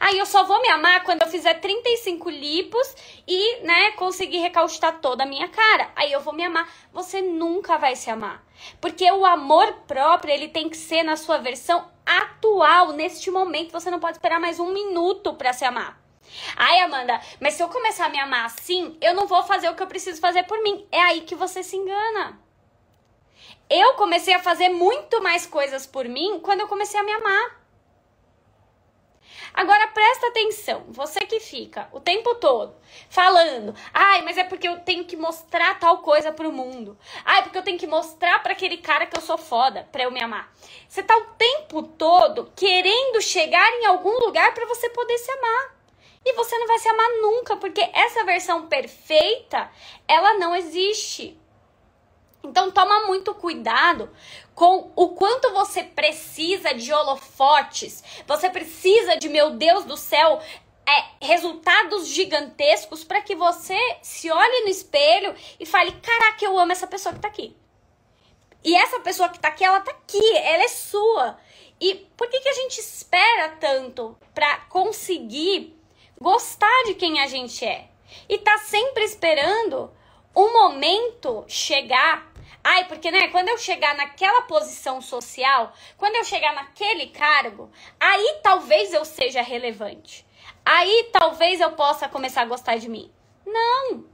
Aí 0.00 0.18
eu 0.18 0.26
só 0.26 0.44
vou 0.44 0.60
me 0.60 0.68
amar 0.68 1.04
quando 1.04 1.22
eu 1.22 1.28
fizer 1.28 1.54
35 1.54 2.28
lipos 2.28 2.94
e, 3.26 3.60
né, 3.62 3.92
conseguir 3.92 4.38
recauchutar 4.38 5.00
toda 5.00 5.22
a 5.22 5.26
minha 5.26 5.48
cara. 5.48 5.92
Aí 5.94 6.10
eu 6.10 6.20
vou 6.20 6.34
me 6.34 6.44
amar. 6.44 6.68
Você 6.92 7.22
nunca 7.22 7.78
vai 7.78 7.94
se 7.94 8.10
amar. 8.10 8.44
Porque 8.80 9.10
o 9.10 9.24
amor 9.24 9.72
próprio, 9.86 10.32
ele 10.32 10.48
tem 10.48 10.68
que 10.68 10.76
ser 10.76 11.02
na 11.02 11.16
sua 11.16 11.38
versão 11.38 11.88
atual, 12.04 12.92
neste 12.92 13.30
momento. 13.30 13.72
Você 13.72 13.90
não 13.90 14.00
pode 14.00 14.16
esperar 14.16 14.40
mais 14.40 14.58
um 14.58 14.72
minuto 14.72 15.34
para 15.34 15.52
se 15.52 15.64
amar. 15.64 16.00
Ai, 16.56 16.80
Amanda, 16.80 17.20
mas 17.40 17.54
se 17.54 17.62
eu 17.62 17.68
começar 17.68 18.06
a 18.06 18.08
me 18.08 18.18
amar 18.18 18.46
assim, 18.46 18.96
eu 19.00 19.14
não 19.14 19.26
vou 19.26 19.42
fazer 19.42 19.68
o 19.68 19.74
que 19.74 19.82
eu 19.82 19.86
preciso 19.86 20.20
fazer 20.20 20.44
por 20.44 20.62
mim. 20.62 20.86
É 20.90 21.00
aí 21.00 21.22
que 21.22 21.34
você 21.34 21.62
se 21.62 21.76
engana. 21.76 22.40
Eu 23.68 23.94
comecei 23.94 24.34
a 24.34 24.42
fazer 24.42 24.68
muito 24.68 25.22
mais 25.22 25.46
coisas 25.46 25.86
por 25.86 26.08
mim 26.08 26.40
quando 26.40 26.60
eu 26.60 26.68
comecei 26.68 26.98
a 26.98 27.04
me 27.04 27.12
amar. 27.12 27.59
Agora 29.52 29.88
presta 29.88 30.28
atenção, 30.28 30.84
você 30.88 31.20
que 31.20 31.40
fica 31.40 31.88
o 31.92 32.00
tempo 32.00 32.34
todo 32.36 32.74
falando, 33.08 33.74
ai, 33.92 34.22
mas 34.22 34.38
é 34.38 34.44
porque 34.44 34.68
eu 34.68 34.80
tenho 34.80 35.04
que 35.04 35.16
mostrar 35.16 35.78
tal 35.78 35.98
coisa 35.98 36.32
pro 36.32 36.52
mundo. 36.52 36.96
Ai, 37.24 37.42
porque 37.42 37.58
eu 37.58 37.62
tenho 37.62 37.78
que 37.78 37.86
mostrar 37.86 38.42
para 38.42 38.52
aquele 38.52 38.76
cara 38.76 39.06
que 39.06 39.16
eu 39.16 39.22
sou 39.22 39.38
foda 39.38 39.88
para 39.90 40.04
eu 40.04 40.10
me 40.10 40.22
amar. 40.22 40.52
Você 40.88 41.02
tá 41.02 41.16
o 41.16 41.24
tempo 41.36 41.82
todo 41.82 42.52
querendo 42.54 43.20
chegar 43.20 43.68
em 43.74 43.86
algum 43.86 44.18
lugar 44.18 44.54
para 44.54 44.66
você 44.66 44.88
poder 44.90 45.18
se 45.18 45.30
amar. 45.32 45.80
E 46.24 46.34
você 46.34 46.56
não 46.58 46.66
vai 46.66 46.78
se 46.78 46.88
amar 46.88 47.08
nunca, 47.22 47.56
porque 47.56 47.80
essa 47.94 48.24
versão 48.24 48.66
perfeita, 48.66 49.70
ela 50.06 50.34
não 50.34 50.54
existe. 50.54 51.39
Então 52.42 52.70
toma 52.70 53.06
muito 53.06 53.34
cuidado 53.34 54.10
com 54.54 54.90
o 54.96 55.10
quanto 55.10 55.52
você 55.52 55.82
precisa 55.82 56.72
de 56.74 56.92
holofotes, 56.92 58.02
você 58.26 58.48
precisa 58.48 59.16
de, 59.16 59.28
meu 59.28 59.50
Deus 59.50 59.84
do 59.84 59.96
céu, 59.96 60.40
é, 60.86 61.26
resultados 61.26 62.08
gigantescos 62.08 63.04
para 63.04 63.20
que 63.20 63.34
você 63.34 63.78
se 64.02 64.30
olhe 64.30 64.62
no 64.62 64.68
espelho 64.68 65.34
e 65.58 65.66
fale: 65.66 65.92
caraca, 65.92 66.44
eu 66.44 66.58
amo 66.58 66.72
essa 66.72 66.86
pessoa 66.86 67.14
que 67.14 67.20
tá 67.20 67.28
aqui. 67.28 67.56
E 68.62 68.74
essa 68.74 69.00
pessoa 69.00 69.28
que 69.28 69.38
tá 69.38 69.48
aqui, 69.48 69.64
ela 69.64 69.80
tá 69.80 69.90
aqui, 69.92 70.36
ela 70.36 70.62
é 70.62 70.68
sua. 70.68 71.38
E 71.80 71.94
por 72.16 72.28
que, 72.28 72.40
que 72.40 72.48
a 72.48 72.54
gente 72.54 72.78
espera 72.78 73.56
tanto 73.58 74.16
para 74.34 74.58
conseguir 74.68 75.74
gostar 76.20 76.84
de 76.84 76.94
quem 76.94 77.20
a 77.20 77.26
gente 77.26 77.64
é? 77.64 77.88
E 78.28 78.36
tá 78.36 78.58
sempre 78.58 79.04
esperando 79.04 79.90
um 80.36 80.52
momento 80.52 81.44
chegar 81.48 82.29
Ai, 82.62 82.84
porque, 82.84 83.10
né, 83.10 83.28
quando 83.28 83.48
eu 83.48 83.58
chegar 83.58 83.94
naquela 83.94 84.42
posição 84.42 85.00
social, 85.00 85.72
quando 85.96 86.16
eu 86.16 86.24
chegar 86.24 86.54
naquele 86.54 87.06
cargo, 87.06 87.70
aí 87.98 88.40
talvez 88.42 88.92
eu 88.92 89.04
seja 89.04 89.40
relevante. 89.40 90.26
Aí 90.64 91.08
talvez 91.12 91.60
eu 91.60 91.72
possa 91.72 92.08
começar 92.08 92.42
a 92.42 92.46
gostar 92.46 92.76
de 92.76 92.88
mim. 92.88 93.10
Não. 93.46 94.04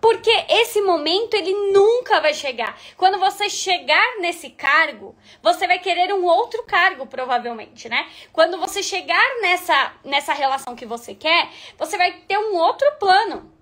Porque 0.00 0.30
esse 0.48 0.80
momento 0.82 1.34
ele 1.34 1.52
nunca 1.72 2.20
vai 2.20 2.34
chegar. 2.34 2.78
Quando 2.96 3.18
você 3.18 3.48
chegar 3.48 4.18
nesse 4.18 4.50
cargo, 4.50 5.16
você 5.42 5.66
vai 5.66 5.78
querer 5.78 6.12
um 6.12 6.24
outro 6.24 6.64
cargo, 6.64 7.06
provavelmente, 7.06 7.88
né? 7.88 8.08
Quando 8.32 8.58
você 8.58 8.82
chegar 8.82 9.40
nessa, 9.40 9.94
nessa 10.04 10.32
relação 10.32 10.76
que 10.76 10.86
você 10.86 11.14
quer, 11.14 11.50
você 11.78 11.96
vai 11.96 12.12
ter 12.12 12.38
um 12.38 12.56
outro 12.56 12.88
plano. 12.98 13.52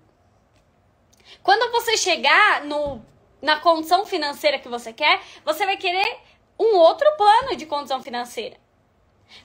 Quando 1.43 1.71
você 1.71 1.97
chegar 1.97 2.65
no 2.65 3.05
na 3.45 3.61
condição 3.61 4.05
financeira 4.05 4.59
que 4.59 4.69
você 4.69 4.93
quer, 4.93 5.21
você 5.45 5.65
vai 5.65 5.77
querer 5.77 6.19
um 6.59 6.77
outro 6.77 7.09
plano 7.17 7.57
de 7.57 7.67
condição 7.67 8.03
financeira. 8.03 8.57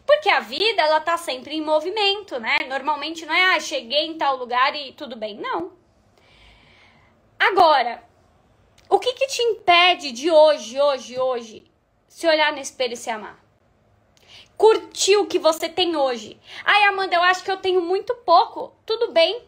Porque 0.06 0.30
a 0.30 0.40
vida, 0.40 0.82
ela 0.82 1.00
tá 1.00 1.18
sempre 1.18 1.56
em 1.56 1.62
movimento, 1.62 2.40
né? 2.40 2.58
Normalmente 2.68 3.26
não 3.26 3.34
é, 3.34 3.56
ah, 3.56 3.60
cheguei 3.60 4.08
em 4.08 4.18
tal 4.18 4.38
lugar 4.38 4.76
e 4.76 4.94
tudo 4.94 5.16
bem. 5.16 5.36
Não. 5.36 5.74
Agora, 7.40 8.04
o 8.90 9.00
que 9.00 9.14
que 9.14 9.28
te 9.28 9.42
impede 9.42 10.12
de 10.12 10.32
hoje, 10.32 10.80
hoje, 10.80 11.20
hoje, 11.20 11.72
se 12.08 12.28
olhar 12.28 12.52
no 12.52 12.60
espelho 12.60 12.94
e 12.94 12.98
se 12.98 13.10
amar? 13.10 13.40
curtir 14.60 15.16
o 15.16 15.26
que 15.26 15.40
você 15.40 15.70
tem 15.70 15.96
hoje. 15.96 16.38
Ai, 16.66 16.84
Amanda, 16.84 17.16
eu 17.16 17.24
acho 17.24 17.46
que 17.46 17.50
eu 17.50 17.56
tenho 17.56 17.82
muito 17.82 18.14
pouco. 18.14 18.76
Tudo 18.86 19.14
bem. 19.14 19.48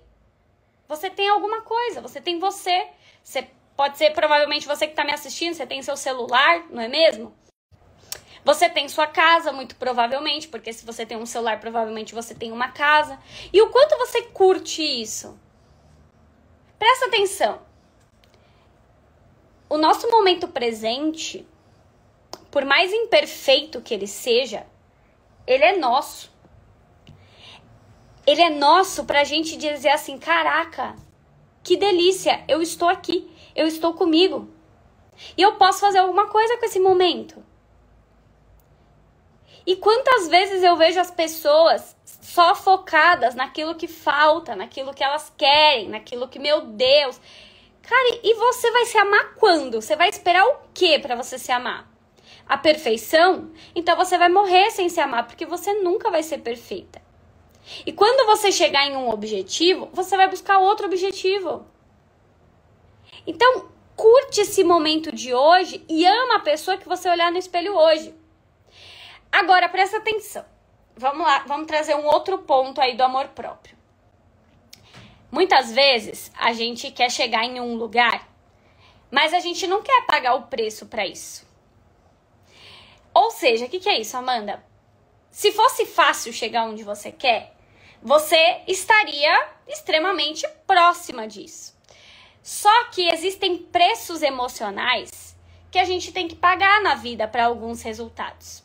Você 0.88 1.10
tem 1.10 1.28
alguma 1.28 1.62
coisa, 1.64 2.00
você 2.00 2.22
tem 2.22 2.40
você. 2.40 2.88
Você 3.22 3.46
pode 3.82 3.98
ser 3.98 4.12
provavelmente 4.12 4.68
você 4.68 4.86
que 4.86 4.92
está 4.92 5.04
me 5.04 5.12
assistindo, 5.12 5.56
você 5.56 5.66
tem 5.66 5.82
seu 5.82 5.98
celular, 5.98 6.68
não 6.70 6.84
é 6.84 6.88
mesmo? 6.88 7.36
Você 8.46 8.70
tem 8.70 8.88
sua 8.88 9.08
casa, 9.08 9.52
muito 9.52 9.76
provavelmente, 9.76 10.48
porque 10.48 10.72
se 10.72 10.86
você 10.86 11.04
tem 11.04 11.18
um 11.18 11.26
celular, 11.26 11.60
provavelmente 11.60 12.14
você 12.14 12.36
tem 12.36 12.52
uma 12.52 12.68
casa. 12.68 13.20
E 13.52 13.60
o 13.60 13.72
quanto 13.72 13.98
você 13.98 14.22
curte 14.22 14.84
isso? 14.84 15.36
Presta 16.78 17.08
atenção. 17.08 17.60
O 19.68 19.80
nosso 19.80 20.08
momento 20.12 20.48
presente, 20.48 21.44
por 22.52 22.64
mais 22.64 22.94
imperfeito 22.94 23.82
que 23.82 23.96
ele 23.96 24.06
seja, 24.06 24.64
ele 25.48 25.64
é 25.64 25.76
nosso. 25.76 26.32
Ele 28.28 28.42
é 28.42 28.50
nosso 28.52 29.06
pra 29.06 29.24
gente 29.24 29.58
dizer 29.58 29.90
assim: 29.90 30.20
caraca, 30.20 30.96
que 31.64 31.78
delícia, 31.78 32.44
eu 32.48 32.62
estou 32.62 32.88
aqui, 32.88 33.32
eu 33.62 33.68
estou 33.68 33.94
comigo. 33.94 34.50
E 35.38 35.42
eu 35.42 35.56
posso 35.56 35.80
fazer 35.80 36.00
alguma 36.00 36.28
coisa 36.28 36.58
com 36.58 36.66
esse 36.66 36.80
momento. 36.80 37.44
E 39.66 39.76
quantas 39.76 40.28
vezes 40.28 40.64
eu 40.64 40.76
vejo 40.76 41.00
as 41.00 41.12
pessoas 41.12 41.96
só 42.04 42.56
focadas 42.56 43.36
naquilo 43.36 43.76
que 43.76 43.88
falta, 43.88 44.56
naquilo 44.56 44.94
que 44.94 45.04
elas 45.04 45.32
querem, 45.38 45.90
naquilo 45.90 46.28
que, 46.28 46.40
meu 46.40 46.62
Deus. 46.62 47.20
Cara, 47.82 48.20
e 48.24 48.34
você 48.34 48.72
vai 48.72 48.86
se 48.86 48.98
amar 48.98 49.36
quando? 49.36 49.82
Você 49.82 49.96
vai 49.96 50.10
esperar 50.10 50.46
o 50.46 50.58
quê 50.74 50.98
para 51.00 51.16
você 51.16 51.38
se 51.38 51.52
amar? 51.52 51.90
A 52.48 52.58
perfeição? 52.58 53.52
Então 53.76 53.96
você 53.96 54.18
vai 54.18 54.30
morrer 54.30 54.72
sem 54.72 54.90
se 54.90 55.00
amar, 55.00 55.28
porque 55.28 55.46
você 55.46 55.74
nunca 55.76 56.10
vai 56.10 56.24
ser 56.24 56.40
perfeita. 56.40 57.02
E 57.86 57.92
quando 57.92 58.26
você 58.26 58.52
chegar 58.52 58.88
em 58.88 58.96
um 58.96 59.10
objetivo, 59.10 59.90
você 59.94 60.18
vai 60.18 60.28
buscar 60.28 60.58
outro 60.58 60.88
objetivo. 60.88 61.66
Então, 63.26 63.70
curte 63.96 64.42
esse 64.42 64.64
momento 64.64 65.12
de 65.12 65.34
hoje 65.34 65.86
e 65.88 66.06
ama 66.06 66.38
a 66.38 66.42
pessoa 66.42 66.78
que 66.78 66.88
você 66.88 67.10
olhar 67.10 67.32
no 67.32 67.38
espelho 67.38 67.76
hoje. 67.76 68.14
Agora, 69.32 69.70
presta 69.70 69.98
atenção. 69.98 70.46
Vamos 70.96 71.26
lá, 71.26 71.40
vamos 71.48 71.68
trazer 71.68 71.96
um 71.96 72.06
outro 72.06 72.40
ponto 72.40 72.82
aí 72.82 72.96
do 72.96 73.04
amor 73.04 73.30
próprio. 73.30 73.78
Muitas 75.32 75.72
vezes 75.72 76.32
a 76.38 76.52
gente 76.52 76.92
quer 76.92 77.10
chegar 77.10 77.46
em 77.46 77.60
um 77.62 77.76
lugar, 77.76 78.28
mas 79.10 79.34
a 79.34 79.40
gente 79.40 79.66
não 79.66 79.82
quer 79.82 80.06
pagar 80.06 80.36
o 80.36 80.44
preço 80.44 80.86
para 80.88 81.08
isso. 81.08 81.48
Ou 83.14 83.32
seja, 83.32 83.66
o 83.66 83.70
que, 83.70 83.80
que 83.80 83.90
é 83.90 84.00
isso, 84.00 84.18
Amanda? 84.18 84.64
Se 85.30 85.52
fosse 85.52 85.86
fácil 85.86 86.34
chegar 86.34 86.66
onde 86.66 86.84
você 86.84 87.12
quer, 87.12 87.54
você 88.02 88.62
estaria 88.68 89.50
extremamente 89.68 90.48
próxima 90.68 91.28
disso. 91.28 91.74
Só 92.44 92.86
que 92.86 93.08
existem 93.08 93.58
preços 93.58 94.22
emocionais 94.22 95.38
que 95.70 95.78
a 95.78 95.86
gente 95.86 96.12
tem 96.12 96.28
que 96.28 96.36
pagar 96.36 96.82
na 96.82 96.96
vida 96.96 97.28
para 97.28 97.46
alguns 97.46 97.82
resultados. 97.82 98.64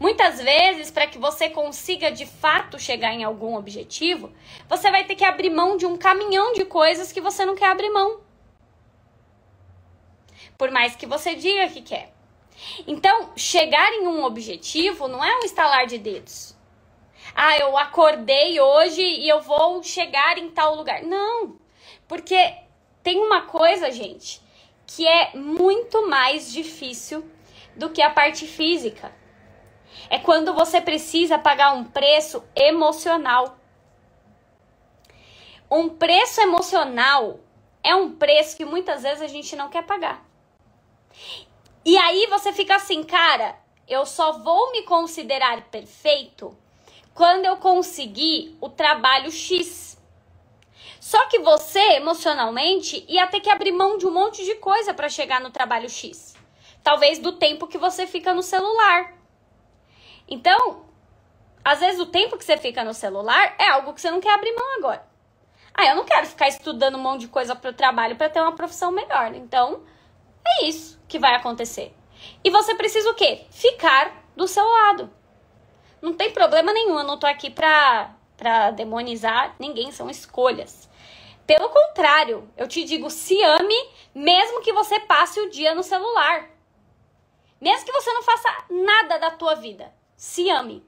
Muitas 0.00 0.40
vezes, 0.40 0.90
para 0.90 1.06
que 1.06 1.18
você 1.18 1.50
consiga 1.50 2.10
de 2.10 2.24
fato 2.24 2.78
chegar 2.78 3.12
em 3.12 3.24
algum 3.24 3.56
objetivo, 3.56 4.32
você 4.68 4.90
vai 4.90 5.04
ter 5.04 5.16
que 5.16 5.24
abrir 5.24 5.50
mão 5.50 5.76
de 5.76 5.86
um 5.86 5.96
caminhão 5.96 6.52
de 6.52 6.64
coisas 6.64 7.10
que 7.10 7.20
você 7.20 7.44
não 7.44 7.56
quer 7.56 7.66
abrir 7.66 7.90
mão. 7.90 8.20
Por 10.56 10.70
mais 10.70 10.94
que 10.94 11.06
você 11.06 11.34
diga 11.34 11.68
que 11.68 11.82
quer. 11.82 12.12
Então, 12.86 13.32
chegar 13.36 13.92
em 13.92 14.06
um 14.06 14.24
objetivo 14.24 15.08
não 15.08 15.22
é 15.22 15.36
um 15.38 15.44
estalar 15.44 15.86
de 15.86 15.98
dedos. 15.98 16.56
Ah, 17.34 17.56
eu 17.58 17.76
acordei 17.76 18.60
hoje 18.60 19.02
e 19.02 19.28
eu 19.28 19.40
vou 19.40 19.82
chegar 19.82 20.38
em 20.38 20.50
tal 20.50 20.74
lugar. 20.74 21.02
Não. 21.02 21.56
Porque 22.06 22.54
tem 23.02 23.18
uma 23.18 23.42
coisa, 23.42 23.90
gente, 23.90 24.40
que 24.86 25.06
é 25.06 25.36
muito 25.36 26.08
mais 26.08 26.52
difícil 26.52 27.24
do 27.76 27.90
que 27.90 28.02
a 28.02 28.10
parte 28.10 28.46
física 28.46 29.12
é 30.10 30.18
quando 30.18 30.54
você 30.54 30.80
precisa 30.80 31.38
pagar 31.38 31.72
um 31.72 31.84
preço 31.84 32.42
emocional. 32.54 33.58
Um 35.70 35.88
preço 35.88 36.40
emocional 36.40 37.40
é 37.82 37.94
um 37.94 38.12
preço 38.16 38.56
que 38.56 38.64
muitas 38.64 39.02
vezes 39.02 39.22
a 39.22 39.26
gente 39.26 39.54
não 39.54 39.68
quer 39.68 39.84
pagar. 39.84 40.24
E 41.84 41.96
aí 41.96 42.26
você 42.26 42.52
fica 42.52 42.76
assim, 42.76 43.02
cara, 43.02 43.56
eu 43.86 44.04
só 44.06 44.32
vou 44.32 44.72
me 44.72 44.82
considerar 44.82 45.62
perfeito 45.70 46.56
quando 47.14 47.46
eu 47.46 47.56
conseguir 47.56 48.56
o 48.60 48.68
trabalho 48.68 49.30
X. 49.30 49.97
Só 51.08 51.24
que 51.24 51.38
você, 51.38 51.80
emocionalmente, 51.94 53.02
ia 53.08 53.26
ter 53.26 53.40
que 53.40 53.48
abrir 53.48 53.72
mão 53.72 53.96
de 53.96 54.06
um 54.06 54.10
monte 54.10 54.44
de 54.44 54.56
coisa 54.56 54.92
para 54.92 55.08
chegar 55.08 55.40
no 55.40 55.48
trabalho 55.48 55.88
X. 55.88 56.34
Talvez 56.84 57.18
do 57.18 57.32
tempo 57.32 57.66
que 57.66 57.78
você 57.78 58.06
fica 58.06 58.34
no 58.34 58.42
celular. 58.42 59.14
Então, 60.28 60.84
às 61.64 61.80
vezes 61.80 61.98
o 61.98 62.04
tempo 62.04 62.36
que 62.36 62.44
você 62.44 62.58
fica 62.58 62.84
no 62.84 62.92
celular 62.92 63.54
é 63.58 63.70
algo 63.70 63.94
que 63.94 64.02
você 64.02 64.10
não 64.10 64.20
quer 64.20 64.34
abrir 64.34 64.54
mão 64.54 64.76
agora. 64.76 65.02
Ah, 65.72 65.86
eu 65.86 65.96
não 65.96 66.04
quero 66.04 66.26
ficar 66.26 66.46
estudando 66.46 66.96
um 66.96 67.02
monte 67.02 67.22
de 67.22 67.28
coisa 67.28 67.56
para 67.56 67.70
o 67.70 67.72
trabalho 67.72 68.14
para 68.14 68.28
ter 68.28 68.42
uma 68.42 68.54
profissão 68.54 68.92
melhor. 68.92 69.34
Então, 69.34 69.84
é 70.46 70.66
isso 70.66 71.00
que 71.08 71.18
vai 71.18 71.34
acontecer. 71.34 71.96
E 72.44 72.50
você 72.50 72.74
precisa 72.74 73.08
o 73.08 73.14
quê? 73.14 73.46
Ficar 73.50 74.26
do 74.36 74.46
seu 74.46 74.68
lado. 74.68 75.10
Não 76.02 76.12
tem 76.12 76.32
problema 76.32 76.70
nenhum, 76.70 76.98
eu 76.98 77.04
não 77.06 77.18
tô 77.18 77.26
aqui 77.26 77.48
pra, 77.48 78.14
pra 78.36 78.72
demonizar 78.72 79.56
ninguém, 79.58 79.90
são 79.90 80.10
escolhas. 80.10 80.86
Pelo 81.48 81.70
contrário, 81.70 82.46
eu 82.58 82.68
te 82.68 82.84
digo, 82.84 83.08
se 83.08 83.42
ame, 83.42 83.90
mesmo 84.14 84.60
que 84.60 84.70
você 84.70 85.00
passe 85.00 85.40
o 85.40 85.48
dia 85.48 85.74
no 85.74 85.82
celular. 85.82 86.46
Mesmo 87.58 87.86
que 87.86 87.92
você 87.92 88.12
não 88.12 88.22
faça 88.22 88.64
nada 88.68 89.16
da 89.16 89.30
tua 89.30 89.54
vida. 89.54 89.90
Se 90.14 90.50
ame. 90.50 90.86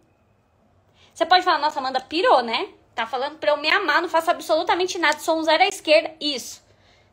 Você 1.15 1.25
pode 1.25 1.47
falar, 1.47 1.57
nossa, 1.57 1.79
Amanda 1.79 1.99
pirou, 1.99 2.43
né? 2.43 2.75
Tá 2.95 3.07
falando 3.07 3.39
pra 3.39 3.53
eu 3.53 3.57
me 3.57 3.71
amar, 3.71 4.03
não 4.03 4.09
faço 4.11 4.31
absolutamente 4.31 4.99
nada, 4.99 5.19
sou 5.19 5.39
um 5.39 5.43
zero 5.43 5.63
à 5.63 5.67
esquerda. 5.67 6.15
Isso. 6.21 6.63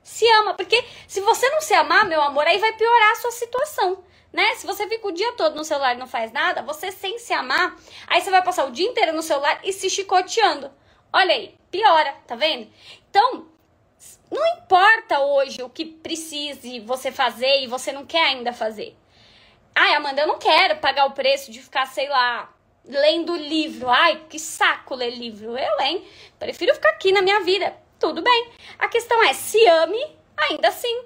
Se 0.04 0.28
ama, 0.34 0.54
porque 0.54 0.84
se 1.08 1.22
você 1.22 1.50
não 1.50 1.62
se 1.62 1.74
amar, 1.74 2.04
meu 2.04 2.22
amor, 2.22 2.46
aí 2.46 2.58
vai 2.58 2.74
piorar 2.74 3.12
a 3.14 3.16
sua 3.16 3.32
situação. 3.32 4.04
Né? 4.34 4.56
Se 4.56 4.68
você 4.68 4.90
fica 4.90 5.08
o 5.08 5.14
dia 5.14 5.32
todo 5.38 5.56
no 5.56 5.64
celular 5.64 5.96
e 5.96 6.00
não 6.00 6.06
faz 6.06 6.34
nada, 6.34 6.64
você 6.64 6.92
sem 6.92 7.18
se 7.18 7.32
amar, 7.32 7.78
aí 8.08 8.20
você 8.20 8.30
vai 8.30 8.44
passar 8.44 8.66
o 8.66 8.72
dia 8.72 8.90
inteiro 8.90 9.14
no 9.14 9.22
celular 9.22 9.62
e 9.64 9.72
se 9.72 9.90
chicoteando. 9.90 10.70
Olha 11.14 11.34
aí, 11.34 11.58
piora, 11.72 12.14
tá 12.28 12.36
vendo? 12.36 12.70
Então, 13.10 13.48
não 14.30 14.46
importa 14.58 15.20
hoje 15.20 15.62
o 15.64 15.70
que 15.70 15.86
precise 15.86 16.80
você 16.80 17.12
fazer 17.12 17.64
e 17.64 17.68
você 17.68 17.92
não 17.92 18.06
quer 18.06 18.26
ainda 18.26 18.54
fazer. 18.54 18.96
Ai, 19.74 19.94
Amanda, 19.94 20.22
eu 20.22 20.28
não 20.28 20.40
quero 20.40 20.78
pagar 20.78 21.06
o 21.06 21.12
preço 21.12 21.52
de 21.52 21.62
ficar, 21.62 21.86
sei 21.86 22.10
lá, 22.10 22.52
lendo 22.84 23.36
livro. 23.36 23.90
Ai, 23.90 24.26
que 24.30 24.40
saco 24.40 24.96
ler 24.96 25.12
livro. 25.12 25.58
Eu, 25.58 25.80
hein? 25.82 26.06
Prefiro 26.40 26.74
ficar 26.74 26.90
aqui 26.90 27.12
na 27.12 27.22
minha 27.22 27.42
vida. 27.42 27.76
Tudo 28.00 28.22
bem. 28.22 28.52
A 28.80 28.88
questão 28.88 29.24
é, 29.24 29.34
se 29.34 29.66
ame 29.68 30.18
ainda 30.36 30.68
assim. 30.70 31.04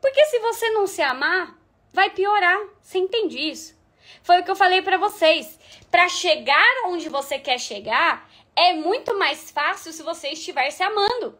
Porque 0.00 0.24
se 0.26 0.38
você 0.38 0.70
não 0.70 0.86
se 0.86 1.02
amar, 1.02 1.56
vai 1.92 2.10
piorar. 2.10 2.58
Você 2.80 2.98
entende 2.98 3.38
isso? 3.38 3.76
Foi 4.22 4.40
o 4.40 4.44
que 4.44 4.50
eu 4.50 4.56
falei 4.56 4.82
para 4.82 4.96
vocês. 4.96 5.57
Para 5.90 6.08
chegar 6.08 6.82
onde 6.86 7.08
você 7.08 7.38
quer 7.38 7.58
chegar, 7.58 8.28
é 8.54 8.72
muito 8.72 9.18
mais 9.18 9.50
fácil 9.50 9.92
se 9.92 10.02
você 10.02 10.28
estiver 10.28 10.70
se 10.70 10.82
amando. 10.82 11.38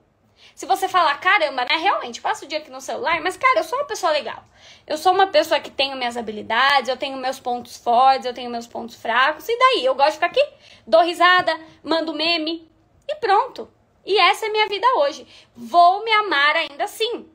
Se 0.54 0.66
você 0.66 0.88
falar, 0.88 1.18
caramba, 1.20 1.64
né? 1.64 1.76
Realmente, 1.76 2.20
passo 2.20 2.44
o 2.44 2.49
dia 2.49 2.58
aqui 2.58 2.70
no 2.70 2.80
celular, 2.80 3.20
mas, 3.20 3.37
cara, 3.37 3.61
eu 3.61 3.64
sou 3.64 3.78
uma 3.78 3.87
pessoa 3.87 4.12
legal. 4.12 4.44
Eu 4.87 4.97
sou 4.97 5.12
uma 5.12 5.26
pessoa 5.28 5.61
que 5.61 5.70
tenho 5.70 5.97
minhas 5.97 6.16
habilidades, 6.16 6.88
eu 6.88 6.97
tenho 6.97 7.16
meus 7.16 7.38
pontos 7.38 7.76
fortes, 7.76 8.26
eu 8.26 8.35
tenho 8.35 8.50
meus 8.50 8.66
pontos 8.66 8.97
fracos, 8.97 9.49
e 9.49 9.56
daí? 9.56 9.85
Eu 9.85 9.94
gosto 9.94 10.11
de 10.11 10.14
ficar 10.14 10.26
aqui, 10.26 10.44
dou 10.87 11.02
risada, 11.02 11.56
mando 11.82 12.14
meme 12.14 12.68
e 13.08 13.14
pronto. 13.16 13.70
E 14.04 14.18
essa 14.18 14.47
é 14.47 14.49
minha 14.49 14.68
vida 14.68 14.87
hoje. 14.97 15.26
Vou 15.54 16.04
me 16.04 16.11
amar 16.12 16.56
ainda 16.56 16.85
assim. 16.85 17.28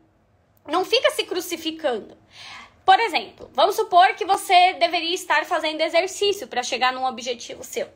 Não 0.68 0.84
fica 0.84 1.12
se 1.12 1.24
crucificando. 1.24 2.18
Por 2.86 3.00
exemplo, 3.00 3.50
vamos 3.54 3.76
supor 3.76 4.14
que 4.16 4.26
você 4.26 4.74
deveria 4.74 5.16
estar 5.16 5.46
fazendo 5.46 5.82
exercício 5.82 6.48
para 6.48 6.64
chegar 6.64 6.92
num 6.92 7.06
objetivo 7.06 7.64
seu. 7.64 7.88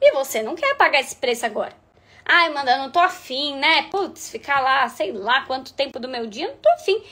E 0.00 0.10
você 0.12 0.42
não 0.42 0.56
quer 0.56 0.74
pagar 0.76 1.00
esse 1.00 1.16
preço 1.16 1.46
agora. 1.46 1.76
Ai, 2.24 2.48
Amanda, 2.48 2.76
não 2.76 2.90
tô 2.90 2.98
afim, 2.98 3.56
né? 3.56 3.84
Putz, 3.90 4.30
ficar 4.30 4.60
lá, 4.60 4.88
sei 4.88 5.12
lá 5.12 5.44
quanto 5.46 5.74
tempo 5.74 6.00
do 6.00 6.08
meu 6.08 6.26
dia, 6.26 6.48
não 6.48 6.56
tô 6.56 6.68
afim. 6.70 7.02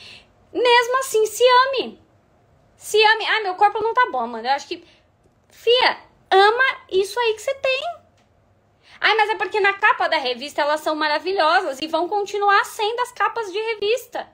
Mesmo 0.52 0.98
assim, 0.98 1.24
se 1.26 1.44
ame. 1.44 2.00
Se 2.76 2.96
ame. 2.96 3.24
Ai, 3.26 3.42
meu 3.42 3.54
corpo 3.54 3.80
não 3.80 3.94
tá 3.94 4.08
bom, 4.10 4.20
Amanda. 4.20 4.48
Eu 4.48 4.54
acho 4.54 4.66
que. 4.66 4.84
Fia, 5.48 5.98
ama 6.30 6.64
isso 6.90 7.18
aí 7.18 7.34
que 7.34 7.42
você 7.42 7.54
tem. 7.54 7.80
Ai, 9.00 9.14
mas 9.14 9.30
é 9.30 9.34
porque 9.36 9.60
na 9.60 9.72
capa 9.72 10.08
da 10.08 10.18
revista 10.18 10.62
elas 10.62 10.80
são 10.80 10.94
maravilhosas 10.94 11.78
e 11.80 11.86
vão 11.86 12.08
continuar 12.08 12.64
sendo 12.64 13.00
as 13.00 13.12
capas 13.12 13.52
de 13.52 13.58
revista. 13.58 14.28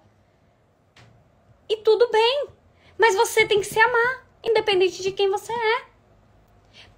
E 1.69 1.77
tudo 1.79 2.09
bem. 2.11 2.56
Mas 2.99 3.15
você 3.15 3.47
tem 3.47 3.61
que 3.61 3.67
se 3.67 3.79
amar, 3.79 4.27
independente 4.43 5.03
de 5.03 5.13
quem 5.13 5.31
você 5.31 5.53
é. 5.53 5.97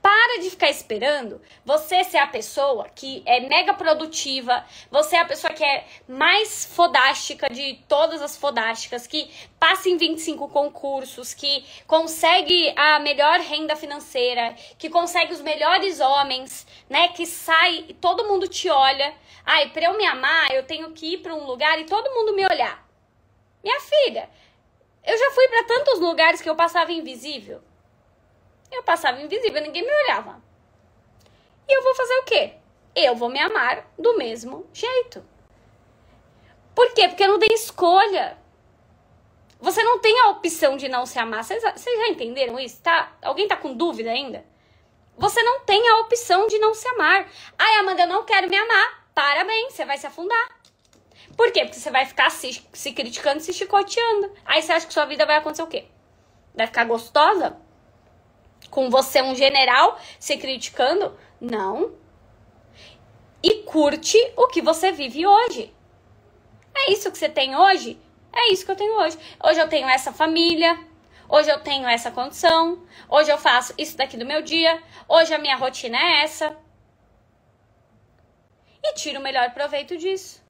Para 0.00 0.40
de 0.40 0.50
ficar 0.50 0.70
esperando 0.70 1.40
você 1.64 2.04
ser 2.04 2.18
a 2.18 2.26
pessoa 2.26 2.88
que 2.88 3.22
é 3.26 3.40
mega 3.40 3.74
produtiva, 3.74 4.64
você 4.90 5.16
é 5.16 5.20
a 5.20 5.24
pessoa 5.24 5.52
que 5.52 5.64
é 5.64 5.86
mais 6.08 6.64
fodástica 6.64 7.50
de 7.50 7.74
todas 7.88 8.22
as 8.22 8.36
fodásticas, 8.36 9.08
que 9.08 9.28
passa 9.58 9.88
em 9.88 9.96
25 9.96 10.48
concursos, 10.48 11.34
que 11.34 11.64
consegue 11.86 12.72
a 12.76 13.00
melhor 13.00 13.40
renda 13.40 13.74
financeira, 13.74 14.54
que 14.78 14.88
consegue 14.88 15.32
os 15.32 15.40
melhores 15.40 15.98
homens, 15.98 16.66
né? 16.88 17.08
Que 17.08 17.26
sai 17.26 17.86
e 17.88 17.94
todo 17.94 18.26
mundo 18.28 18.46
te 18.46 18.70
olha. 18.70 19.12
Ai, 19.44 19.70
pra 19.70 19.86
eu 19.86 19.96
me 19.96 20.06
amar, 20.06 20.52
eu 20.52 20.62
tenho 20.62 20.92
que 20.92 21.14
ir 21.14 21.18
para 21.18 21.34
um 21.34 21.44
lugar 21.44 21.78
e 21.80 21.84
todo 21.84 22.14
mundo 22.14 22.34
me 22.34 22.46
olhar. 22.46 22.86
Minha 23.64 23.80
filha, 23.80 24.30
eu 25.08 25.16
já 25.16 25.30
fui 25.30 25.48
para 25.48 25.64
tantos 25.64 25.98
lugares 26.00 26.42
que 26.42 26.50
eu 26.50 26.54
passava 26.54 26.92
invisível. 26.92 27.62
Eu 28.70 28.82
passava 28.82 29.22
invisível, 29.22 29.62
ninguém 29.62 29.82
me 29.82 30.02
olhava. 30.04 30.42
E 31.66 31.72
eu 31.72 31.82
vou 31.82 31.94
fazer 31.94 32.14
o 32.18 32.24
quê? 32.24 32.52
Eu 32.94 33.16
vou 33.16 33.30
me 33.30 33.40
amar 33.40 33.90
do 33.98 34.18
mesmo 34.18 34.68
jeito. 34.70 35.24
Por 36.74 36.92
quê? 36.92 37.08
Porque 37.08 37.26
não 37.26 37.38
tem 37.38 37.54
escolha. 37.54 38.36
Você 39.58 39.82
não 39.82 39.98
tem 39.98 40.20
a 40.20 40.28
opção 40.28 40.76
de 40.76 40.90
não 40.90 41.06
se 41.06 41.18
amar. 41.18 41.42
Vocês 41.42 41.62
já 41.62 42.08
entenderam 42.08 42.60
isso? 42.60 42.82
Tá? 42.82 43.16
Alguém 43.22 43.48
tá 43.48 43.56
com 43.56 43.74
dúvida 43.74 44.10
ainda? 44.10 44.44
Você 45.16 45.42
não 45.42 45.60
tem 45.60 45.88
a 45.88 46.00
opção 46.00 46.46
de 46.46 46.58
não 46.58 46.74
se 46.74 46.86
amar. 46.88 47.32
Ai, 47.58 47.76
Amanda, 47.78 48.02
eu 48.02 48.08
não 48.08 48.26
quero 48.26 48.48
me 48.50 48.56
amar. 48.56 49.08
Parabéns, 49.14 49.72
você 49.72 49.86
vai 49.86 49.96
se 49.96 50.06
afundar. 50.06 50.57
Por 51.38 51.50
quê? 51.52 51.64
Porque 51.64 51.80
você 51.80 51.90
vai 51.90 52.04
ficar 52.04 52.30
se, 52.30 52.62
se 52.74 52.92
criticando, 52.92 53.40
se 53.40 53.54
chicoteando. 53.54 54.30
Aí 54.44 54.60
você 54.60 54.72
acha 54.72 54.86
que 54.86 54.92
sua 54.92 55.06
vida 55.06 55.24
vai 55.24 55.36
acontecer 55.36 55.62
o 55.62 55.66
quê? 55.66 55.86
Vai 56.54 56.66
ficar 56.66 56.84
gostosa? 56.84 57.56
com 58.70 58.90
você 58.90 59.22
um 59.22 59.34
general 59.34 59.98
se 60.18 60.36
criticando. 60.36 61.16
Não. 61.40 61.92
E 63.42 63.62
curte 63.62 64.18
o 64.36 64.48
que 64.48 64.60
você 64.60 64.92
vive 64.92 65.26
hoje. 65.26 65.74
É 66.74 66.92
isso 66.92 67.10
que 67.10 67.18
você 67.18 67.28
tem 67.28 67.56
hoje? 67.56 68.00
É 68.32 68.52
isso 68.52 68.64
que 68.64 68.70
eu 68.70 68.76
tenho 68.76 68.98
hoje. 68.98 69.18
Hoje 69.42 69.60
eu 69.60 69.68
tenho 69.68 69.88
essa 69.88 70.12
família. 70.12 70.78
Hoje 71.28 71.50
eu 71.50 71.60
tenho 71.60 71.86
essa 71.86 72.10
condição. 72.10 72.82
Hoje 73.08 73.30
eu 73.30 73.38
faço 73.38 73.74
isso 73.78 73.96
daqui 73.96 74.16
do 74.16 74.26
meu 74.26 74.42
dia. 74.42 74.82
Hoje 75.08 75.32
a 75.34 75.38
minha 75.38 75.56
rotina 75.56 75.96
é 75.98 76.22
essa. 76.22 76.56
E 78.82 78.94
tira 78.94 79.18
o 79.18 79.22
melhor 79.22 79.52
proveito 79.52 79.96
disso. 79.96 80.42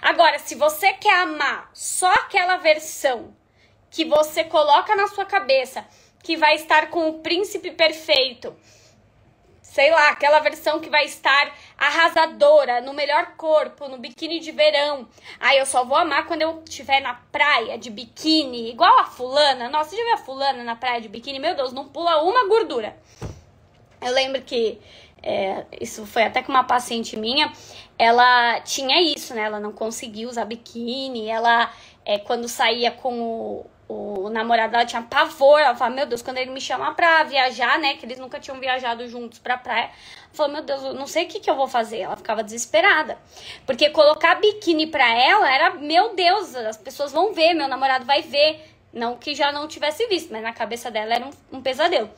Agora, 0.00 0.38
se 0.38 0.54
você 0.54 0.92
quer 0.94 1.14
amar 1.22 1.70
só 1.72 2.12
aquela 2.12 2.56
versão 2.56 3.34
que 3.90 4.04
você 4.04 4.42
coloca 4.42 4.96
na 4.96 5.06
sua 5.06 5.24
cabeça 5.24 5.86
que 6.24 6.36
vai 6.36 6.56
estar 6.56 6.90
com 6.90 7.08
o 7.08 7.18
príncipe 7.20 7.70
perfeito. 7.70 8.56
Sei 9.60 9.90
lá, 9.90 10.08
aquela 10.08 10.38
versão 10.40 10.80
que 10.80 10.88
vai 10.88 11.04
estar 11.04 11.54
arrasadora, 11.76 12.80
no 12.80 12.92
melhor 12.92 13.34
corpo, 13.36 13.88
no 13.88 13.98
biquíni 13.98 14.40
de 14.40 14.50
verão. 14.50 15.06
Ai, 15.38 15.60
eu 15.60 15.66
só 15.66 15.84
vou 15.84 15.96
amar 15.96 16.26
quando 16.26 16.42
eu 16.42 16.62
estiver 16.66 17.00
na 17.00 17.14
praia 17.14 17.76
de 17.76 17.90
biquíni, 17.90 18.70
igual 18.70 18.98
a 19.00 19.04
fulana. 19.04 19.68
Nossa, 19.68 19.94
já 19.94 20.02
viu 20.02 20.14
a 20.14 20.18
fulana 20.18 20.64
na 20.64 20.74
praia 20.74 21.00
de 21.00 21.08
biquíni? 21.08 21.38
Meu 21.38 21.54
Deus, 21.54 21.72
não 21.72 21.88
pula 21.88 22.22
uma 22.22 22.48
gordura. 22.48 22.96
Eu 24.00 24.12
lembro 24.12 24.40
que 24.42 24.80
é, 25.22 25.64
isso 25.80 26.04
foi 26.06 26.22
até 26.22 26.42
com 26.42 26.52
uma 26.52 26.64
paciente 26.64 27.16
minha, 27.16 27.52
ela 27.98 28.60
tinha 28.60 29.00
isso, 29.00 29.34
né? 29.34 29.42
Ela 29.42 29.60
não 29.60 29.72
conseguia 29.72 30.28
usar 30.28 30.44
biquíni, 30.44 31.28
ela, 31.28 31.72
é, 32.04 32.18
quando 32.18 32.48
saía 32.48 32.90
com 32.90 33.20
o, 33.20 33.70
o 33.88 34.30
namorado 34.30 34.72
dela 34.72 34.84
tinha 34.84 35.02
pavor. 35.02 35.60
Ela 35.60 35.74
falava, 35.74 35.96
meu 35.96 36.06
Deus, 36.06 36.22
quando 36.22 36.38
ele 36.38 36.50
me 36.50 36.60
chama 36.60 36.92
pra 36.94 37.22
viajar, 37.24 37.78
né? 37.78 37.94
Que 37.94 38.04
eles 38.04 38.18
nunca 38.18 38.40
tinham 38.40 38.58
viajado 38.58 39.06
juntos 39.08 39.38
pra 39.38 39.56
praia. 39.56 39.84
Ela 39.84 39.92
falou, 40.32 40.52
meu 40.52 40.62
Deus, 40.62 40.82
eu 40.82 40.94
não 40.94 41.06
sei 41.06 41.24
o 41.24 41.28
que, 41.28 41.40
que 41.40 41.48
eu 41.48 41.54
vou 41.54 41.68
fazer. 41.68 42.00
Ela 42.00 42.16
ficava 42.16 42.42
desesperada. 42.42 43.16
Porque 43.64 43.90
colocar 43.90 44.36
biquíni 44.36 44.86
pra 44.88 45.08
ela 45.08 45.52
era, 45.52 45.70
meu 45.74 46.14
Deus, 46.14 46.54
as 46.54 46.76
pessoas 46.76 47.12
vão 47.12 47.32
ver, 47.32 47.54
meu 47.54 47.68
namorado 47.68 48.04
vai 48.04 48.22
ver. 48.22 48.70
Não 48.92 49.16
que 49.16 49.34
já 49.34 49.50
não 49.50 49.66
tivesse 49.66 50.06
visto, 50.06 50.32
mas 50.32 50.42
na 50.42 50.52
cabeça 50.52 50.90
dela 50.90 51.14
era 51.14 51.26
um, 51.26 51.58
um 51.58 51.62
pesadelo. 51.62 52.10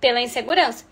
Pela 0.00 0.20
insegurança. 0.20 0.86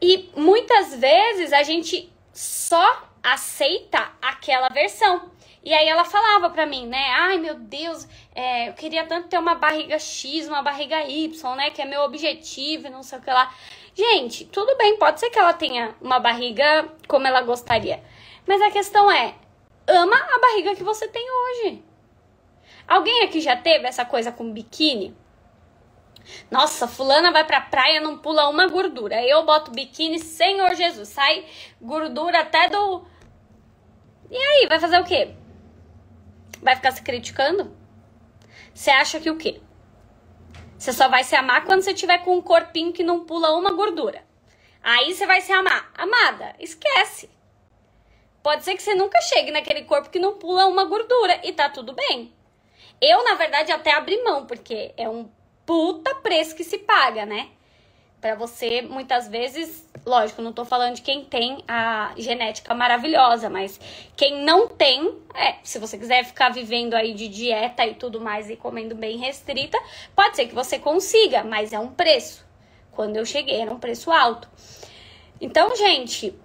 E 0.00 0.30
muitas 0.36 0.94
vezes 0.94 1.52
a 1.52 1.62
gente 1.62 2.10
só 2.32 3.07
aceita 3.22 4.12
aquela 4.20 4.68
versão. 4.68 5.30
E 5.62 5.74
aí 5.74 5.88
ela 5.88 6.04
falava 6.04 6.50
pra 6.50 6.64
mim, 6.66 6.86
né? 6.86 7.10
Ai, 7.10 7.38
meu 7.38 7.54
Deus, 7.54 8.08
é, 8.34 8.68
eu 8.68 8.72
queria 8.74 9.04
tanto 9.06 9.28
ter 9.28 9.38
uma 9.38 9.54
barriga 9.54 9.98
X, 9.98 10.48
uma 10.48 10.62
barriga 10.62 11.04
Y, 11.04 11.56
né? 11.56 11.70
Que 11.70 11.82
é 11.82 11.84
meu 11.84 12.02
objetivo, 12.02 12.88
não 12.88 13.02
sei 13.02 13.18
o 13.18 13.22
que 13.22 13.30
lá. 13.30 13.52
Gente, 13.94 14.44
tudo 14.46 14.76
bem, 14.76 14.96
pode 14.96 15.20
ser 15.20 15.28
que 15.30 15.38
ela 15.38 15.52
tenha 15.52 15.94
uma 16.00 16.20
barriga 16.20 16.88
como 17.06 17.26
ela 17.26 17.42
gostaria. 17.42 18.02
Mas 18.46 18.62
a 18.62 18.70
questão 18.70 19.10
é, 19.10 19.34
ama 19.86 20.16
a 20.16 20.38
barriga 20.38 20.76
que 20.76 20.84
você 20.84 21.08
tem 21.08 21.26
hoje. 21.30 21.82
Alguém 22.86 23.24
aqui 23.24 23.40
já 23.40 23.56
teve 23.56 23.86
essa 23.86 24.04
coisa 24.04 24.32
com 24.32 24.52
biquíni? 24.52 25.14
Nossa, 26.50 26.88
fulana 26.88 27.30
vai 27.30 27.44
pra 27.44 27.60
praia, 27.60 28.00
não 28.00 28.18
pula 28.18 28.48
uma 28.48 28.68
gordura. 28.68 29.22
Eu 29.24 29.44
boto 29.44 29.70
biquíni, 29.70 30.18
Senhor 30.18 30.74
Jesus, 30.74 31.08
sai 31.08 31.46
gordura 31.80 32.40
até 32.40 32.68
do. 32.68 33.06
E 34.30 34.36
aí, 34.36 34.66
vai 34.68 34.78
fazer 34.78 35.00
o 35.00 35.04
quê? 35.04 35.34
Vai 36.62 36.76
ficar 36.76 36.92
se 36.92 37.02
criticando? 37.02 37.76
Você 38.74 38.90
acha 38.90 39.20
que 39.20 39.30
o 39.30 39.36
quê? 39.36 39.60
Você 40.78 40.92
só 40.92 41.08
vai 41.08 41.24
se 41.24 41.34
amar 41.34 41.64
quando 41.64 41.82
você 41.82 41.92
tiver 41.92 42.18
com 42.18 42.36
um 42.36 42.42
corpinho 42.42 42.92
que 42.92 43.02
não 43.02 43.24
pula 43.24 43.56
uma 43.56 43.72
gordura. 43.72 44.22
Aí 44.82 45.12
você 45.12 45.26
vai 45.26 45.40
se 45.40 45.52
amar. 45.52 45.90
Amada, 45.96 46.54
esquece. 46.58 47.28
Pode 48.42 48.64
ser 48.64 48.76
que 48.76 48.82
você 48.82 48.94
nunca 48.94 49.20
chegue 49.20 49.50
naquele 49.50 49.82
corpo 49.82 50.10
que 50.10 50.18
não 50.18 50.38
pula 50.38 50.66
uma 50.66 50.84
gordura 50.84 51.40
e 51.42 51.52
tá 51.52 51.68
tudo 51.68 51.92
bem. 51.92 52.32
Eu, 53.00 53.24
na 53.24 53.34
verdade, 53.34 53.72
até 53.72 53.92
abri 53.92 54.22
mão, 54.22 54.46
porque 54.46 54.94
é 54.96 55.08
um 55.08 55.28
puta 55.68 56.14
preço 56.14 56.56
que 56.56 56.64
se 56.64 56.78
paga, 56.78 57.26
né? 57.26 57.50
para 58.20 58.34
você, 58.34 58.82
muitas 58.82 59.28
vezes, 59.28 59.88
lógico, 60.04 60.42
não 60.42 60.52
tô 60.52 60.64
falando 60.64 60.96
de 60.96 61.02
quem 61.02 61.24
tem 61.24 61.62
a 61.68 62.12
genética 62.16 62.74
maravilhosa, 62.74 63.48
mas 63.48 63.78
quem 64.16 64.42
não 64.42 64.66
tem, 64.66 65.16
é, 65.34 65.56
se 65.62 65.78
você 65.78 65.96
quiser 65.96 66.24
ficar 66.24 66.48
vivendo 66.48 66.94
aí 66.94 67.14
de 67.14 67.28
dieta 67.28 67.86
e 67.86 67.94
tudo 67.94 68.20
mais 68.20 68.50
e 68.50 68.56
comendo 68.56 68.94
bem 68.94 69.18
restrita, 69.18 69.78
pode 70.16 70.34
ser 70.34 70.48
que 70.48 70.54
você 70.54 70.78
consiga, 70.78 71.44
mas 71.44 71.72
é 71.72 71.78
um 71.78 71.88
preço. 71.88 72.44
Quando 72.90 73.16
eu 73.16 73.24
cheguei, 73.24 73.60
era 73.60 73.72
um 73.72 73.78
preço 73.78 74.10
alto. 74.10 74.48
Então, 75.40 75.76
gente, 75.76 76.36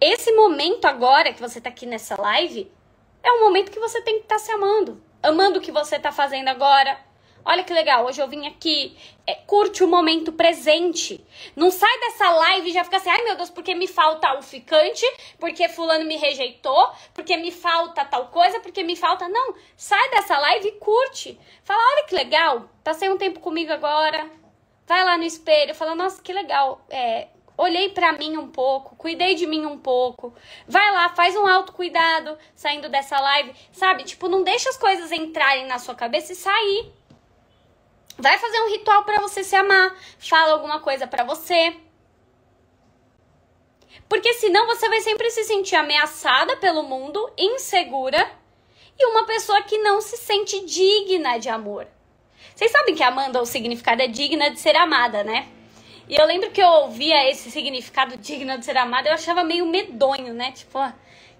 esse 0.00 0.32
momento 0.32 0.86
agora 0.86 1.32
que 1.32 1.40
você 1.40 1.60
tá 1.60 1.68
aqui 1.68 1.86
nessa 1.86 2.20
live 2.20 2.68
é 3.22 3.30
um 3.30 3.44
momento 3.44 3.70
que 3.70 3.78
você 3.78 4.02
tem 4.02 4.16
que 4.16 4.24
estar 4.24 4.34
tá 4.34 4.40
se 4.40 4.50
amando. 4.50 5.00
Amando 5.22 5.60
o 5.60 5.62
que 5.62 5.70
você 5.70 5.96
tá 5.96 6.10
fazendo 6.10 6.48
agora, 6.48 6.98
Olha 7.48 7.62
que 7.62 7.72
legal, 7.72 8.04
hoje 8.04 8.20
eu 8.20 8.26
vim 8.26 8.44
aqui, 8.48 8.96
é, 9.24 9.36
curte 9.36 9.84
o 9.84 9.86
momento 9.86 10.32
presente. 10.32 11.24
Não 11.54 11.70
sai 11.70 11.96
dessa 12.00 12.28
live 12.28 12.68
e 12.68 12.72
já 12.72 12.82
fica 12.82 12.96
assim, 12.96 13.08
ai 13.08 13.22
meu 13.22 13.36
Deus, 13.36 13.50
porque 13.50 13.72
me 13.72 13.86
falta 13.86 14.36
o 14.36 14.42
ficante, 14.42 15.06
porque 15.38 15.68
fulano 15.68 16.04
me 16.04 16.16
rejeitou, 16.16 16.90
porque 17.14 17.36
me 17.36 17.52
falta 17.52 18.04
tal 18.04 18.26
coisa, 18.30 18.58
porque 18.58 18.82
me 18.82 18.96
falta. 18.96 19.28
Não, 19.28 19.54
sai 19.76 20.10
dessa 20.10 20.36
live 20.36 20.66
e 20.66 20.72
curte. 20.72 21.38
Fala, 21.62 21.80
olha 21.92 22.06
que 22.08 22.16
legal, 22.16 22.68
passei 22.82 23.08
um 23.08 23.16
tempo 23.16 23.38
comigo 23.38 23.72
agora. 23.72 24.28
Vai 24.84 25.04
lá 25.04 25.16
no 25.16 25.22
espelho, 25.22 25.72
fala, 25.72 25.94
nossa, 25.94 26.20
que 26.20 26.32
legal. 26.32 26.84
É, 26.90 27.28
olhei 27.56 27.90
para 27.90 28.12
mim 28.14 28.36
um 28.36 28.48
pouco, 28.48 28.96
cuidei 28.96 29.36
de 29.36 29.46
mim 29.46 29.66
um 29.66 29.78
pouco. 29.78 30.34
Vai 30.66 30.90
lá, 30.90 31.10
faz 31.10 31.36
um 31.36 31.46
autocuidado 31.46 32.36
saindo 32.56 32.88
dessa 32.88 33.20
live, 33.20 33.54
sabe? 33.70 34.02
Tipo, 34.02 34.28
não 34.28 34.42
deixa 34.42 34.68
as 34.68 34.76
coisas 34.76 35.12
entrarem 35.12 35.66
na 35.66 35.78
sua 35.78 35.94
cabeça 35.94 36.32
e 36.32 36.34
sair. 36.34 36.92
Vai 38.18 38.38
fazer 38.38 38.60
um 38.60 38.70
ritual 38.70 39.04
para 39.04 39.20
você 39.20 39.44
se 39.44 39.54
amar. 39.54 39.96
Fala 40.18 40.52
alguma 40.52 40.80
coisa 40.80 41.06
para 41.06 41.24
você. 41.24 41.76
Porque 44.08 44.32
senão 44.34 44.66
você 44.66 44.88
vai 44.88 45.00
sempre 45.00 45.30
se 45.30 45.44
sentir 45.44 45.76
ameaçada 45.76 46.56
pelo 46.56 46.82
mundo, 46.82 47.30
insegura 47.36 48.30
e 48.98 49.06
uma 49.06 49.24
pessoa 49.26 49.62
que 49.62 49.78
não 49.78 50.00
se 50.00 50.16
sente 50.16 50.64
digna 50.64 51.38
de 51.38 51.48
amor. 51.48 51.86
Vocês 52.54 52.70
sabem 52.70 52.94
que 52.94 53.02
Amanda, 53.02 53.42
o 53.42 53.46
significado 53.46 54.00
é 54.00 54.06
digna 54.06 54.50
de 54.50 54.60
ser 54.60 54.76
amada, 54.76 55.22
né? 55.22 55.48
E 56.08 56.14
eu 56.14 56.24
lembro 56.24 56.50
que 56.50 56.62
eu 56.62 56.68
ouvia 56.68 57.28
esse 57.28 57.50
significado 57.50 58.16
digna 58.16 58.56
de 58.56 58.64
ser 58.64 58.76
amada, 58.76 59.08
eu 59.08 59.14
achava 59.14 59.42
meio 59.42 59.66
medonho, 59.66 60.32
né? 60.32 60.52
Tipo, 60.52 60.78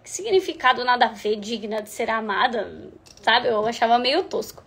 que 0.02 0.10
significado 0.10 0.84
nada 0.84 1.06
a 1.06 1.08
ver, 1.08 1.36
digna 1.36 1.80
de 1.80 1.88
ser 1.88 2.10
amada, 2.10 2.90
sabe? 3.22 3.48
Eu 3.48 3.64
achava 3.66 3.98
meio 3.98 4.24
tosco. 4.24 4.62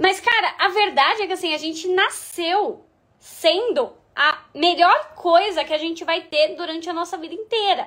Mas, 0.00 0.18
cara, 0.18 0.54
a 0.58 0.68
verdade 0.68 1.22
é 1.22 1.26
que 1.26 1.34
assim, 1.34 1.52
a 1.52 1.58
gente 1.58 1.86
nasceu 1.88 2.82
sendo 3.18 3.92
a 4.16 4.38
melhor 4.54 5.14
coisa 5.14 5.62
que 5.62 5.74
a 5.74 5.78
gente 5.78 6.04
vai 6.04 6.22
ter 6.22 6.56
durante 6.56 6.88
a 6.88 6.92
nossa 6.94 7.18
vida 7.18 7.34
inteira. 7.34 7.86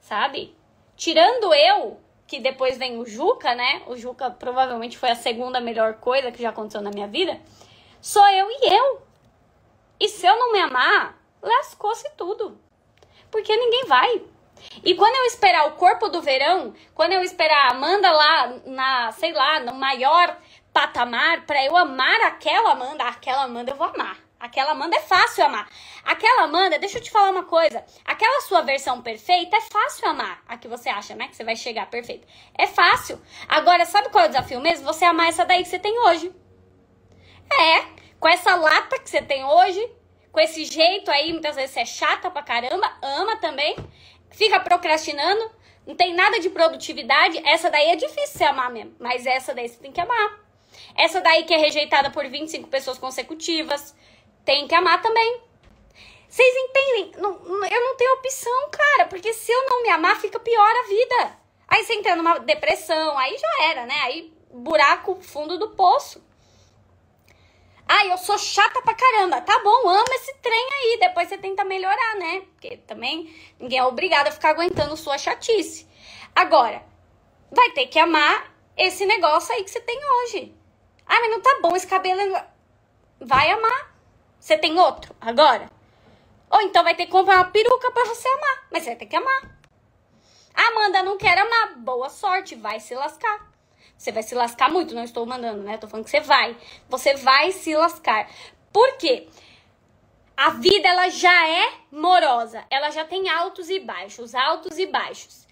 Sabe? 0.00 0.56
Tirando 0.96 1.54
eu, 1.54 2.00
que 2.26 2.40
depois 2.40 2.76
vem 2.76 2.98
o 2.98 3.06
Juca, 3.06 3.54
né? 3.54 3.82
O 3.86 3.96
Juca 3.96 4.32
provavelmente 4.32 4.98
foi 4.98 5.10
a 5.10 5.14
segunda 5.14 5.60
melhor 5.60 5.94
coisa 5.94 6.32
que 6.32 6.42
já 6.42 6.48
aconteceu 6.48 6.80
na 6.80 6.90
minha 6.90 7.06
vida. 7.06 7.40
Sou 8.00 8.26
eu 8.26 8.50
e 8.50 8.74
eu. 8.74 9.02
E 10.00 10.08
se 10.08 10.26
eu 10.26 10.36
não 10.36 10.52
me 10.52 10.58
amar, 10.58 11.22
lascou-se 11.40 12.10
tudo. 12.16 12.58
Porque 13.30 13.56
ninguém 13.56 13.84
vai. 13.84 14.22
E 14.84 14.94
quando 14.94 15.14
eu 15.14 15.24
esperar 15.26 15.68
o 15.68 15.76
corpo 15.76 16.08
do 16.08 16.20
verão, 16.20 16.74
quando 16.94 17.12
eu 17.12 17.22
esperar 17.22 17.68
a 17.68 17.70
Amanda 17.70 18.10
lá 18.10 18.60
na, 18.66 19.12
sei 19.12 19.32
lá, 19.32 19.60
no 19.60 19.74
maior 19.74 20.36
patamar, 20.78 21.44
para 21.44 21.64
eu 21.64 21.76
amar 21.76 22.20
aquela 22.20 22.70
Amanda, 22.70 23.02
aquela 23.02 23.42
Amanda 23.42 23.72
eu 23.72 23.76
vou 23.76 23.88
amar. 23.88 24.16
Aquela 24.38 24.70
Amanda 24.70 24.94
é 24.94 25.00
fácil 25.00 25.44
amar. 25.44 25.68
Aquela 26.04 26.44
Amanda, 26.44 26.78
deixa 26.78 26.98
eu 26.98 27.02
te 27.02 27.10
falar 27.10 27.30
uma 27.30 27.42
coisa. 27.42 27.84
Aquela 28.04 28.40
sua 28.42 28.60
versão 28.60 29.02
perfeita 29.02 29.56
é 29.56 29.60
fácil 29.60 30.08
amar. 30.08 30.40
A 30.46 30.56
que 30.56 30.68
você 30.68 30.88
acha, 30.88 31.16
né? 31.16 31.26
Que 31.26 31.34
você 31.34 31.42
vai 31.42 31.56
chegar 31.56 31.90
perfeita. 31.90 32.28
É 32.56 32.68
fácil. 32.68 33.20
Agora, 33.48 33.84
sabe 33.84 34.08
qual 34.10 34.22
é 34.22 34.28
o 34.28 34.30
desafio 34.30 34.60
mesmo? 34.60 34.86
Você 34.86 35.04
amar 35.04 35.28
essa 35.28 35.44
daí 35.44 35.64
que 35.64 35.68
você 35.68 35.80
tem 35.80 35.98
hoje. 35.98 36.32
É. 37.52 37.82
Com 38.20 38.28
essa 38.28 38.54
lata 38.54 39.00
que 39.00 39.10
você 39.10 39.20
tem 39.20 39.44
hoje, 39.44 39.84
com 40.30 40.38
esse 40.38 40.64
jeito 40.64 41.10
aí, 41.10 41.32
muitas 41.32 41.56
vezes 41.56 41.72
você 41.72 41.80
é 41.80 41.84
chata 41.84 42.30
pra 42.30 42.42
caramba, 42.42 42.88
ama 43.02 43.36
também, 43.36 43.76
fica 44.30 44.60
procrastinando, 44.60 45.50
não 45.84 45.96
tem 45.96 46.14
nada 46.14 46.38
de 46.38 46.48
produtividade. 46.50 47.42
Essa 47.44 47.68
daí 47.68 47.88
é 47.90 47.96
difícil 47.96 48.38
você 48.38 48.44
amar 48.44 48.70
mesmo. 48.70 48.94
Mas 49.00 49.26
essa 49.26 49.52
daí 49.52 49.68
você 49.68 49.78
tem 49.78 49.90
que 49.90 50.00
amar. 50.00 50.47
Essa 50.98 51.20
daí 51.20 51.44
que 51.44 51.54
é 51.54 51.56
rejeitada 51.56 52.10
por 52.10 52.26
25 52.28 52.68
pessoas 52.68 52.98
consecutivas 52.98 53.94
tem 54.44 54.66
que 54.66 54.74
amar 54.74 55.00
também. 55.00 55.42
Vocês 56.28 56.54
entendem? 56.56 57.12
Não, 57.18 57.30
eu 57.64 57.80
não 57.84 57.96
tenho 57.96 58.14
opção, 58.14 58.68
cara, 58.70 59.06
porque 59.08 59.32
se 59.32 59.52
eu 59.52 59.66
não 59.66 59.82
me 59.84 59.90
amar, 59.90 60.20
fica 60.20 60.40
pior 60.40 60.70
a 60.76 60.88
vida. 60.88 61.38
Aí 61.68 61.84
você 61.84 61.94
entra 61.94 62.16
numa 62.16 62.40
depressão, 62.40 63.16
aí 63.16 63.38
já 63.38 63.64
era, 63.70 63.86
né? 63.86 63.94
Aí 64.02 64.32
buraco 64.52 65.20
fundo 65.22 65.56
do 65.56 65.70
poço. 65.70 66.20
Ai, 67.86 68.10
eu 68.12 68.18
sou 68.18 68.36
chata 68.36 68.82
pra 68.82 68.92
caramba. 68.92 69.40
Tá 69.40 69.58
bom, 69.60 69.88
ama 69.88 70.14
esse 70.16 70.34
trem 70.38 70.68
aí. 70.74 70.98
Depois 71.00 71.28
você 71.28 71.38
tenta 71.38 71.64
melhorar, 71.64 72.16
né? 72.16 72.40
Porque 72.40 72.76
também 72.78 73.32
ninguém 73.58 73.78
é 73.78 73.84
obrigado 73.84 74.26
a 74.26 74.32
ficar 74.32 74.50
aguentando 74.50 74.96
sua 74.96 75.16
chatice. 75.16 75.88
Agora, 76.34 76.82
vai 77.52 77.70
ter 77.70 77.86
que 77.86 77.98
amar 77.98 78.52
esse 78.76 79.06
negócio 79.06 79.54
aí 79.54 79.62
que 79.62 79.70
você 79.70 79.80
tem 79.80 79.98
hoje. 80.04 80.57
Ah, 81.08 81.20
mas 81.20 81.30
não 81.30 81.40
tá 81.40 81.58
bom 81.62 81.74
esse 81.74 81.86
cabelo. 81.86 82.20
Vai 83.18 83.50
amar. 83.50 83.96
Você 84.38 84.58
tem 84.58 84.78
outro 84.78 85.16
agora? 85.20 85.70
Ou 86.50 86.60
então 86.62 86.84
vai 86.84 86.94
ter 86.94 87.06
que 87.06 87.12
comprar 87.12 87.36
uma 87.36 87.50
peruca 87.50 87.90
para 87.90 88.04
você 88.04 88.28
amar. 88.28 88.66
Mas 88.70 88.82
você 88.82 88.90
vai 88.90 88.98
ter 88.98 89.06
que 89.06 89.16
amar. 89.16 89.58
Amanda 90.54 91.02
não 91.02 91.16
quer 91.16 91.38
amar. 91.38 91.76
Boa 91.78 92.08
sorte, 92.08 92.54
vai 92.54 92.78
se 92.78 92.94
lascar. 92.94 93.48
Você 93.96 94.12
vai 94.12 94.22
se 94.22 94.34
lascar 94.34 94.70
muito, 94.70 94.94
não 94.94 95.02
estou 95.02 95.26
mandando, 95.26 95.62
né? 95.62 95.76
Tô 95.76 95.88
falando 95.88 96.04
que 96.04 96.10
você 96.10 96.20
vai. 96.20 96.56
Você 96.88 97.14
vai 97.14 97.50
se 97.50 97.74
lascar. 97.74 98.30
Por 98.72 98.96
quê? 98.96 99.28
A 100.36 100.50
vida 100.50 100.88
ela 100.88 101.08
já 101.08 101.48
é 101.48 101.72
morosa, 101.90 102.64
ela 102.70 102.90
já 102.90 103.04
tem 103.04 103.28
altos 103.28 103.68
e 103.68 103.80
baixos, 103.80 104.36
altos 104.36 104.78
e 104.78 104.86
baixos. 104.86 105.47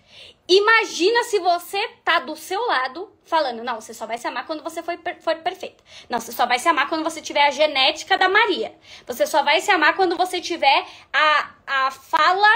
Imagina 0.49 1.25
se 1.25 1.41
você 1.41 1.89
tá 2.05 2.21
do 2.21 2.37
seu 2.37 2.65
lado 2.67 3.13
falando, 3.25 3.65
não, 3.65 3.81
você 3.81 3.93
só 3.93 4.07
vai 4.07 4.17
se 4.17 4.29
amar 4.29 4.47
quando 4.47 4.63
você 4.63 4.81
for, 4.81 4.97
for 5.21 5.35
perfeita. 5.37 5.83
Não, 6.09 6.21
você 6.21 6.31
só 6.31 6.47
vai 6.47 6.59
se 6.61 6.69
amar 6.69 6.89
quando 6.89 7.03
você 7.03 7.21
tiver 7.21 7.45
a 7.45 7.51
genética 7.51 8.17
da 8.17 8.29
Maria. 8.29 8.73
Você 9.07 9.27
só 9.27 9.43
vai 9.43 9.61
se 9.61 9.73
amar 9.73 9.97
quando 9.97 10.17
você 10.17 10.41
tiver 10.41 10.87
a, 11.13 11.51
a 11.67 11.91
fala, 11.91 12.49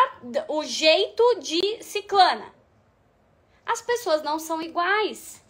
o 0.47 0.63
jeito 0.63 1.41
de 1.41 1.83
ciclana. 1.83 2.55
As 3.67 3.81
pessoas 3.81 4.23
não 4.23 4.39
são 4.39 4.63
iguais. 4.63 5.43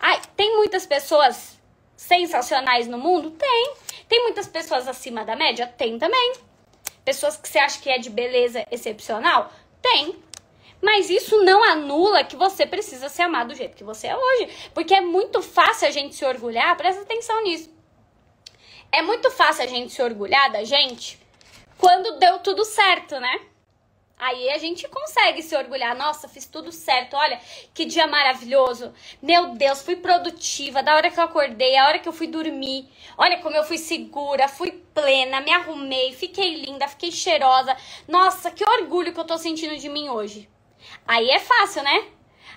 Ai, 0.00 0.20
tem 0.36 0.56
muitas 0.56 0.84
pessoas 0.84 1.60
sensacionais 1.96 2.88
no 2.88 2.98
mundo? 2.98 3.30
Tem. 3.30 3.74
Tem 4.08 4.22
muitas 4.22 4.48
pessoas 4.48 4.88
acima 4.88 5.24
da 5.24 5.36
média? 5.36 5.66
Tem 5.66 5.96
também. 5.98 6.34
Pessoas 7.04 7.36
que 7.36 7.48
você 7.48 7.58
acha 7.58 7.80
que 7.80 7.88
é 7.88 7.98
de 7.98 8.10
beleza 8.10 8.66
excepcional? 8.70 9.52
Tem. 9.80 10.16
Mas 10.84 11.08
isso 11.08 11.42
não 11.42 11.64
anula 11.64 12.24
que 12.24 12.36
você 12.36 12.66
precisa 12.66 13.08
se 13.08 13.22
amar 13.22 13.46
do 13.46 13.54
jeito 13.54 13.74
que 13.74 13.82
você 13.82 14.08
é 14.08 14.16
hoje. 14.16 14.50
Porque 14.74 14.94
é 14.94 15.00
muito 15.00 15.40
fácil 15.40 15.88
a 15.88 15.90
gente 15.90 16.14
se 16.14 16.26
orgulhar, 16.26 16.76
presta 16.76 17.00
atenção 17.00 17.42
nisso. 17.42 17.72
É 18.92 19.00
muito 19.00 19.30
fácil 19.30 19.64
a 19.64 19.66
gente 19.66 19.94
se 19.94 20.02
orgulhar 20.02 20.52
da 20.52 20.62
gente 20.62 21.18
quando 21.78 22.18
deu 22.18 22.38
tudo 22.40 22.66
certo, 22.66 23.18
né? 23.18 23.40
Aí 24.18 24.50
a 24.50 24.58
gente 24.58 24.86
consegue 24.86 25.42
se 25.42 25.56
orgulhar. 25.56 25.96
Nossa, 25.96 26.28
fiz 26.28 26.44
tudo 26.44 26.70
certo. 26.70 27.16
Olha, 27.16 27.40
que 27.72 27.86
dia 27.86 28.06
maravilhoso. 28.06 28.92
Meu 29.22 29.54
Deus, 29.54 29.80
fui 29.80 29.96
produtiva. 29.96 30.82
Da 30.82 30.96
hora 30.96 31.10
que 31.10 31.18
eu 31.18 31.24
acordei, 31.24 31.76
a 31.78 31.88
hora 31.88 31.98
que 31.98 32.08
eu 32.08 32.12
fui 32.12 32.26
dormir. 32.26 32.90
Olha 33.16 33.38
como 33.38 33.56
eu 33.56 33.64
fui 33.64 33.78
segura, 33.78 34.48
fui 34.48 34.70
plena, 34.92 35.40
me 35.40 35.50
arrumei, 35.50 36.12
fiquei 36.12 36.56
linda, 36.56 36.86
fiquei 36.88 37.10
cheirosa. 37.10 37.74
Nossa, 38.06 38.50
que 38.50 38.64
orgulho 38.64 39.14
que 39.14 39.18
eu 39.18 39.24
tô 39.24 39.38
sentindo 39.38 39.76
de 39.78 39.88
mim 39.88 40.10
hoje. 40.10 40.48
Aí 41.06 41.30
é 41.30 41.38
fácil, 41.38 41.82
né? 41.82 42.08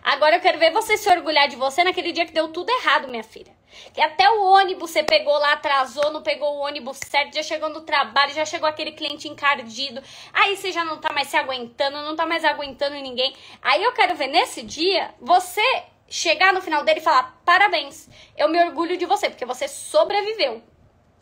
Agora 0.04 0.38
eu 0.38 0.41
quero 0.41 0.58
ver 0.58 0.71
você 0.71 0.95
se 0.97 1.10
orgulhar 1.10 1.47
de 1.47 1.56
você 1.56 1.84
naquele 1.84 2.12
dia 2.12 2.26
que 2.26 2.32
deu 2.32 2.47
tudo 2.50 2.69
errado, 2.69 3.08
minha 3.08 3.23
filha. 3.23 3.56
Que 3.93 4.02
até 4.02 4.30
o 4.30 4.43
ônibus 4.54 4.91
você 4.91 5.04
pegou 5.04 5.38
lá, 5.38 5.54
atrasou, 5.54 6.12
não 6.12 6.21
pegou 6.21 6.56
o 6.56 6.60
ônibus 6.60 6.97
certo, 7.06 7.36
já 7.36 7.43
chegou 7.43 7.69
no 7.69 7.82
trabalho, 7.82 8.34
já 8.34 8.45
chegou 8.45 8.67
aquele 8.67 8.93
cliente 8.93 9.28
encardido. 9.28 10.02
Aí 10.34 10.56
você 10.56 10.71
já 10.71 10.86
não 10.86 10.97
tá 10.97 11.12
mais 11.12 11.28
se 11.28 11.38
aguentando, 11.38 11.97
não 12.02 12.15
tá 12.15 12.26
mais 12.26 12.45
aguentando 12.45 12.95
ninguém. 12.95 13.36
Aí 13.62 13.84
eu 13.84 13.91
quero 13.93 14.15
ver 14.15 14.28
nesse 14.28 14.62
dia 14.62 15.13
você 15.19 15.62
chegar 16.08 16.54
no 16.54 16.62
final 16.62 16.84
dele 16.84 17.00
e 17.00 17.04
falar: 17.04 17.39
parabéns, 17.45 18.10
eu 18.38 18.47
me 18.47 18.63
orgulho 18.63 18.97
de 18.97 19.06
você, 19.06 19.30
porque 19.30 19.45
você 19.45 19.67
sobreviveu. 19.67 20.63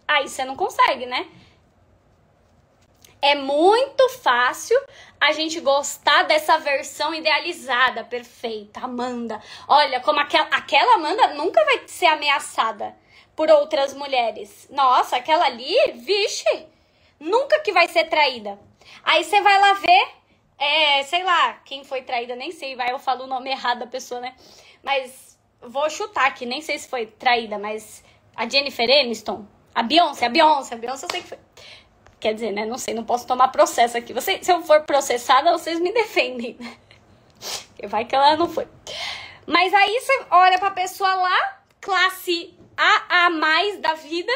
Aí 0.08 0.30
você 0.30 0.46
não 0.46 0.56
consegue, 0.56 1.06
né? 1.06 1.28
É 3.26 3.34
muito 3.34 4.08
fácil 4.22 4.80
a 5.20 5.32
gente 5.32 5.60
gostar 5.60 6.26
dessa 6.26 6.60
versão 6.60 7.12
idealizada, 7.12 8.04
perfeita, 8.04 8.82
Amanda. 8.82 9.42
Olha, 9.68 10.00
como 10.00 10.20
aquela, 10.20 10.46
aquela 10.52 10.94
Amanda 10.94 11.34
nunca 11.34 11.66
vai 11.66 11.88
ser 11.88 12.06
ameaçada 12.06 12.96
por 13.36 13.50
outras 13.50 13.96
mulheres. 13.96 14.68
Nossa, 14.70 15.18
aquela 15.18 15.44
ali, 15.48 15.76
vixe, 15.96 16.68
nunca 17.20 17.62
que 17.62 17.72
vai 17.72 17.88
ser 17.88 18.04
traída. 18.04 18.60
Aí 19.04 19.24
você 19.24 19.42
vai 19.42 19.60
lá 19.60 19.74
ver, 19.74 20.08
é, 20.60 21.02
sei 21.02 21.24
lá, 21.24 21.54
quem 21.66 21.84
foi 21.84 22.04
traída, 22.04 22.36
nem 22.36 22.52
sei, 22.52 22.76
vai, 22.76 22.92
eu 22.92 23.00
falo 23.00 23.24
o 23.24 23.28
nome 23.28 23.50
errado 23.50 23.80
da 23.80 23.88
pessoa, 23.88 24.22
né? 24.22 24.36
Mas 24.84 25.36
vou 25.60 25.90
chutar 25.90 26.28
aqui, 26.28 26.46
nem 26.46 26.62
sei 26.62 26.78
se 26.78 26.88
foi 26.88 27.08
traída, 27.08 27.58
mas 27.58 28.04
a 28.36 28.48
Jennifer 28.48 28.88
Aniston, 28.88 29.48
a 29.74 29.82
Beyoncé, 29.82 30.28
a 30.28 30.30
Beyoncé, 30.30 30.76
a 30.76 30.78
Beyoncé 30.78 31.06
eu 31.08 31.10
sei 31.10 31.22
que 31.24 31.28
foi. 31.28 31.40
Quer 32.26 32.34
dizer, 32.34 32.52
né? 32.52 32.66
Não 32.66 32.80
sei, 32.80 32.96
não 32.96 33.04
posso 33.04 33.28
tomar 33.28 33.50
processo 33.50 33.96
aqui. 33.96 34.12
Você, 34.12 34.44
se 34.44 34.52
eu 34.52 34.60
for 34.64 34.82
processada, 34.82 35.52
vocês 35.52 35.80
me 35.80 35.94
defendem. 35.94 36.58
Vai 37.84 38.04
que 38.04 38.16
ela 38.16 38.36
não 38.36 38.50
foi. 38.50 38.68
Mas 39.46 39.72
aí 39.72 40.02
você 40.02 40.26
olha 40.32 40.58
pra 40.58 40.72
pessoa 40.72 41.14
lá, 41.14 41.60
classe 41.80 42.52
A, 42.76 43.26
A 43.28 43.30
mais 43.30 43.78
da 43.78 43.94
vida. 43.94 44.34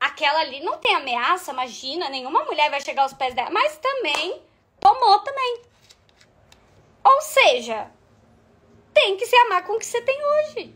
Aquela 0.00 0.40
ali 0.40 0.64
não 0.64 0.78
tem 0.78 0.96
ameaça, 0.96 1.52
imagina. 1.52 2.08
Nenhuma 2.08 2.42
mulher 2.42 2.68
vai 2.72 2.80
chegar 2.80 3.04
aos 3.04 3.12
pés 3.12 3.32
dela. 3.34 3.50
Mas 3.50 3.76
também 3.76 4.42
tomou 4.80 5.20
também. 5.20 5.62
Ou 7.04 7.20
seja, 7.20 7.88
tem 8.92 9.16
que 9.16 9.26
se 9.26 9.36
amar 9.36 9.64
com 9.64 9.74
o 9.74 9.78
que 9.78 9.86
você 9.86 10.02
tem 10.02 10.18
hoje. 10.24 10.74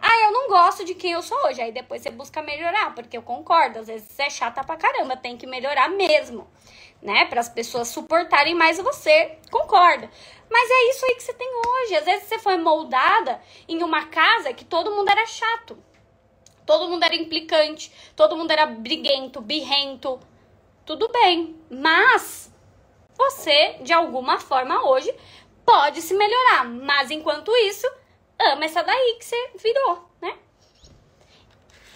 Ah, 0.00 0.24
eu 0.24 0.32
não 0.32 0.48
gosto 0.48 0.84
de 0.84 0.94
quem 0.94 1.12
eu 1.12 1.22
sou 1.22 1.38
hoje. 1.46 1.60
Aí 1.60 1.72
depois 1.72 2.02
você 2.02 2.10
busca 2.10 2.42
melhorar, 2.42 2.94
porque 2.94 3.16
eu 3.16 3.22
concordo. 3.22 3.80
Às 3.80 3.86
vezes 3.86 4.08
você 4.08 4.24
é 4.24 4.30
chata 4.30 4.62
pra 4.64 4.76
caramba, 4.76 5.16
tem 5.16 5.36
que 5.36 5.46
melhorar 5.46 5.88
mesmo, 5.88 6.48
né? 7.02 7.24
Para 7.26 7.40
as 7.40 7.48
pessoas 7.48 7.88
suportarem 7.88 8.54
mais 8.54 8.78
você. 8.78 9.38
Concordo. 9.50 10.08
Mas 10.50 10.70
é 10.70 10.90
isso 10.90 11.04
aí 11.06 11.14
que 11.14 11.22
você 11.22 11.34
tem 11.34 11.50
hoje. 11.66 11.96
Às 11.96 12.04
vezes 12.04 12.28
você 12.28 12.38
foi 12.38 12.56
moldada 12.56 13.40
em 13.68 13.82
uma 13.82 14.06
casa 14.06 14.52
que 14.52 14.64
todo 14.64 14.92
mundo 14.92 15.10
era 15.10 15.26
chato. 15.26 15.78
Todo 16.64 16.88
mundo 16.88 17.04
era 17.04 17.14
implicante, 17.14 17.92
todo 18.16 18.36
mundo 18.36 18.50
era 18.50 18.66
briguento, 18.66 19.40
birrento. 19.40 20.18
Tudo 20.84 21.08
bem, 21.08 21.56
mas 21.70 22.52
você, 23.16 23.76
de 23.82 23.92
alguma 23.92 24.38
forma, 24.38 24.84
hoje 24.88 25.14
pode 25.64 26.02
se 26.02 26.14
melhorar. 26.14 26.64
Mas 26.64 27.10
enquanto 27.10 27.54
isso, 27.56 27.86
ama 28.40 28.64
essa 28.64 28.82
daí 28.82 29.16
que 29.18 29.24
você 29.24 29.50
virou, 29.56 30.10
né? 30.20 30.36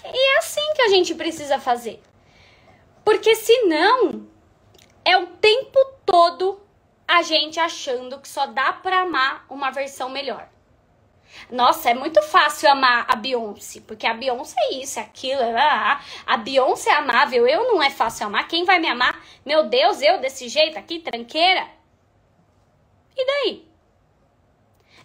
E 0.05 0.35
é 0.35 0.39
assim 0.39 0.75
que 0.75 0.83
a 0.83 0.89
gente 0.89 1.15
precisa 1.15 1.59
fazer. 1.59 2.03
Porque 3.05 3.35
senão 3.35 4.27
é 5.05 5.17
o 5.17 5.27
tempo 5.27 5.79
todo 6.05 6.61
a 7.07 7.23
gente 7.23 7.59
achando 7.59 8.21
que 8.21 8.29
só 8.29 8.47
dá 8.47 8.73
pra 8.73 9.01
amar 9.01 9.45
uma 9.49 9.71
versão 9.71 10.09
melhor. 10.09 10.49
Nossa, 11.51 11.91
é 11.91 11.95
muito 11.95 12.21
fácil 12.23 12.71
amar 12.71 13.07
a 13.09 13.15
Beyoncé, 13.15 13.81
porque 13.87 14.07
a 14.07 14.15
Beyoncé 14.15 14.57
é 14.59 14.75
isso, 14.75 14.99
é 14.99 15.03
aquilo, 15.03 15.43
é, 15.43 15.61
ah, 15.61 16.01
a 16.27 16.37
Beyoncé 16.37 16.91
é 16.91 16.95
amável, 16.95 17.47
eu 17.47 17.73
não 17.73 17.83
é 17.83 17.91
fácil 17.91 18.27
amar, 18.27 18.49
quem 18.49 18.65
vai 18.65 18.79
me 18.79 18.89
amar? 18.89 19.21
Meu 19.45 19.65
Deus, 19.69 20.01
eu 20.03 20.21
desse 20.21 20.49
jeito 20.49 20.79
aqui, 20.79 20.99
tranqueira? 20.99 21.69
E 23.17 23.27
daí? 23.27 23.69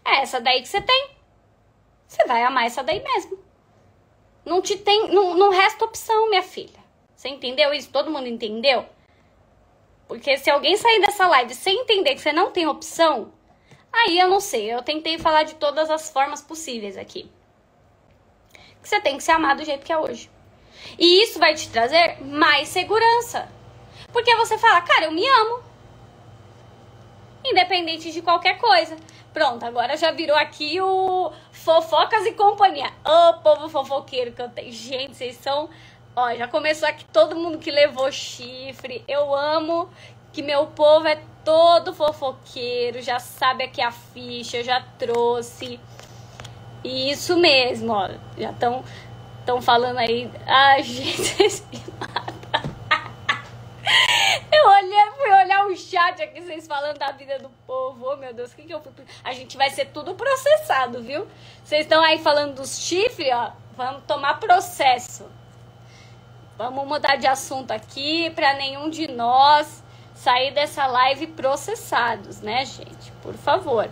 É 0.04 0.21
essa 0.21 0.39
daí 0.39 0.62
que 0.62 0.67
você 0.67 0.82
tem 0.82 1.14
você 2.08 2.26
vai 2.26 2.44
amar 2.44 2.65
essa 2.65 2.84
daí 2.84 3.04
mesmo. 3.04 3.39
Não 4.46 4.62
te 4.62 4.78
tem, 4.78 5.12
não, 5.12 5.36
não 5.36 5.50
resta 5.50 5.86
opção, 5.86 6.30
minha 6.30 6.44
filha. 6.44 6.80
Você 7.15 7.30
entendeu 7.30 7.74
isso? 7.74 7.89
Todo 7.89 8.12
mundo 8.12 8.28
entendeu? 8.28 8.86
Porque 10.08 10.38
se 10.38 10.50
alguém 10.50 10.78
sair 10.78 11.02
dessa 11.02 11.28
live 11.28 11.54
sem 11.56 11.82
entender 11.82 12.13
que 12.13 12.22
você 12.22 12.32
não 12.32 12.52
tem 12.52 12.68
opção, 12.68 13.32
aí 13.91 14.20
eu 14.20 14.30
não 14.30 14.39
sei. 14.39 14.72
Eu 14.72 14.84
tentei 14.84 15.18
falar 15.18 15.44
de 15.44 15.56
todas 15.56 15.89
as 15.89 16.10
formas 16.12 16.41
possíveis 16.41 16.98
aqui. 16.98 17.32
Que 18.82 18.88
você 18.88 19.02
tem 19.02 19.18
que 19.18 19.24
se 19.24 19.32
amar 19.32 19.56
do 19.56 19.65
jeito 19.65 19.84
que 19.84 19.91
é 19.91 19.98
hoje. 19.98 20.30
E 21.00 21.24
isso 21.24 21.39
vai 21.39 21.56
te 21.56 21.68
trazer 21.70 22.22
mais 22.22 22.68
segurança. 22.68 23.50
Porque 24.13 24.36
você 24.36 24.58
fala, 24.58 24.82
cara, 24.82 25.06
eu 25.06 25.12
me 25.12 25.28
amo. 25.28 25.63
Independente 27.44 28.12
de 28.12 28.22
qualquer 28.22 28.60
coisa. 28.60 28.96
Pronto, 29.36 29.65
agora 29.65 29.98
já 29.98 30.12
virou 30.12 30.38
aqui 30.38 30.80
o 30.80 31.30
Fofocas 31.52 32.26
e 32.26 32.32
Companhia. 32.32 32.88
Ô, 33.04 33.32
oh, 33.32 33.34
povo 33.41 33.67
fofoqueiro 33.67 34.32
que 34.32 34.41
eu 34.41 34.48
tenho. 34.48 34.71
Gente, 34.71 35.13
vocês 35.13 35.36
são. 35.36 35.69
Ó, 36.15 36.34
já 36.36 36.48
começou 36.48 36.88
aqui 36.88 37.04
todo 37.12 37.36
mundo 37.36 37.58
que 37.58 37.69
levou 37.69 38.10
chifre. 38.13 39.04
Eu 39.06 39.36
amo 39.36 39.89
que 40.32 40.41
meu 40.41 40.67
povo 40.67 41.06
é 41.10 41.19
todo 41.43 41.93
fofoqueiro, 41.93 43.02
já 43.02 43.19
sabe 43.19 43.65
aqui 43.65 43.82
a 43.82 43.91
ficha, 43.91 44.63
já 44.63 44.80
trouxe. 44.98 45.82
E 46.82 47.12
isso 47.12 47.36
mesmo, 47.36 47.91
ó. 47.91 48.10
Já 48.38 48.52
estão 48.52 48.86
estão 49.41 49.62
falando 49.62 49.98
aí. 49.98 50.32
Ai, 50.48 50.82
gente, 50.88 51.21
vocês 51.21 51.67
me 51.74 51.84
matam. 52.00 52.36
Eu 54.50 54.55
olhei, 54.67 55.12
fui 55.17 55.32
olhar 55.32 55.65
o 55.65 55.75
chat 55.75 56.21
aqui, 56.21 56.41
vocês 56.41 56.67
falando 56.67 56.97
da 56.97 57.12
vida 57.12 57.39
do 57.39 57.49
povo. 57.65 58.06
Oh, 58.12 58.17
meu 58.17 58.34
Deus, 58.34 58.51
o 58.51 58.56
que, 58.56 58.63
que 58.63 58.73
eu 58.73 58.82
fui. 58.82 58.91
A 59.23 59.34
gente 59.34 59.58
vai 59.58 59.69
ser 59.69 59.86
tudo 59.88 60.15
processado, 60.15 61.01
viu? 61.01 61.28
Vocês 61.63 61.82
estão 61.82 62.04
aí 62.04 62.19
falando 62.19 62.56
dos 62.56 62.80
chifres, 62.80 63.30
ó. 63.34 63.51
Vamos 63.75 64.04
tomar 64.06 64.39
processo. 64.39 65.30
Vamos 66.58 66.88
mudar 66.88 67.17
de 67.17 67.28
assunto 67.28 67.71
aqui 67.71 68.30
para 68.30 68.54
nenhum 68.54 68.89
de 68.89 69.08
nós 69.08 69.84
sair 70.13 70.54
dessa 70.54 70.88
live 70.88 71.28
processados, 71.28 72.39
né, 72.41 72.63
gente? 72.65 73.12
Por 73.21 73.34
favor. 73.34 73.89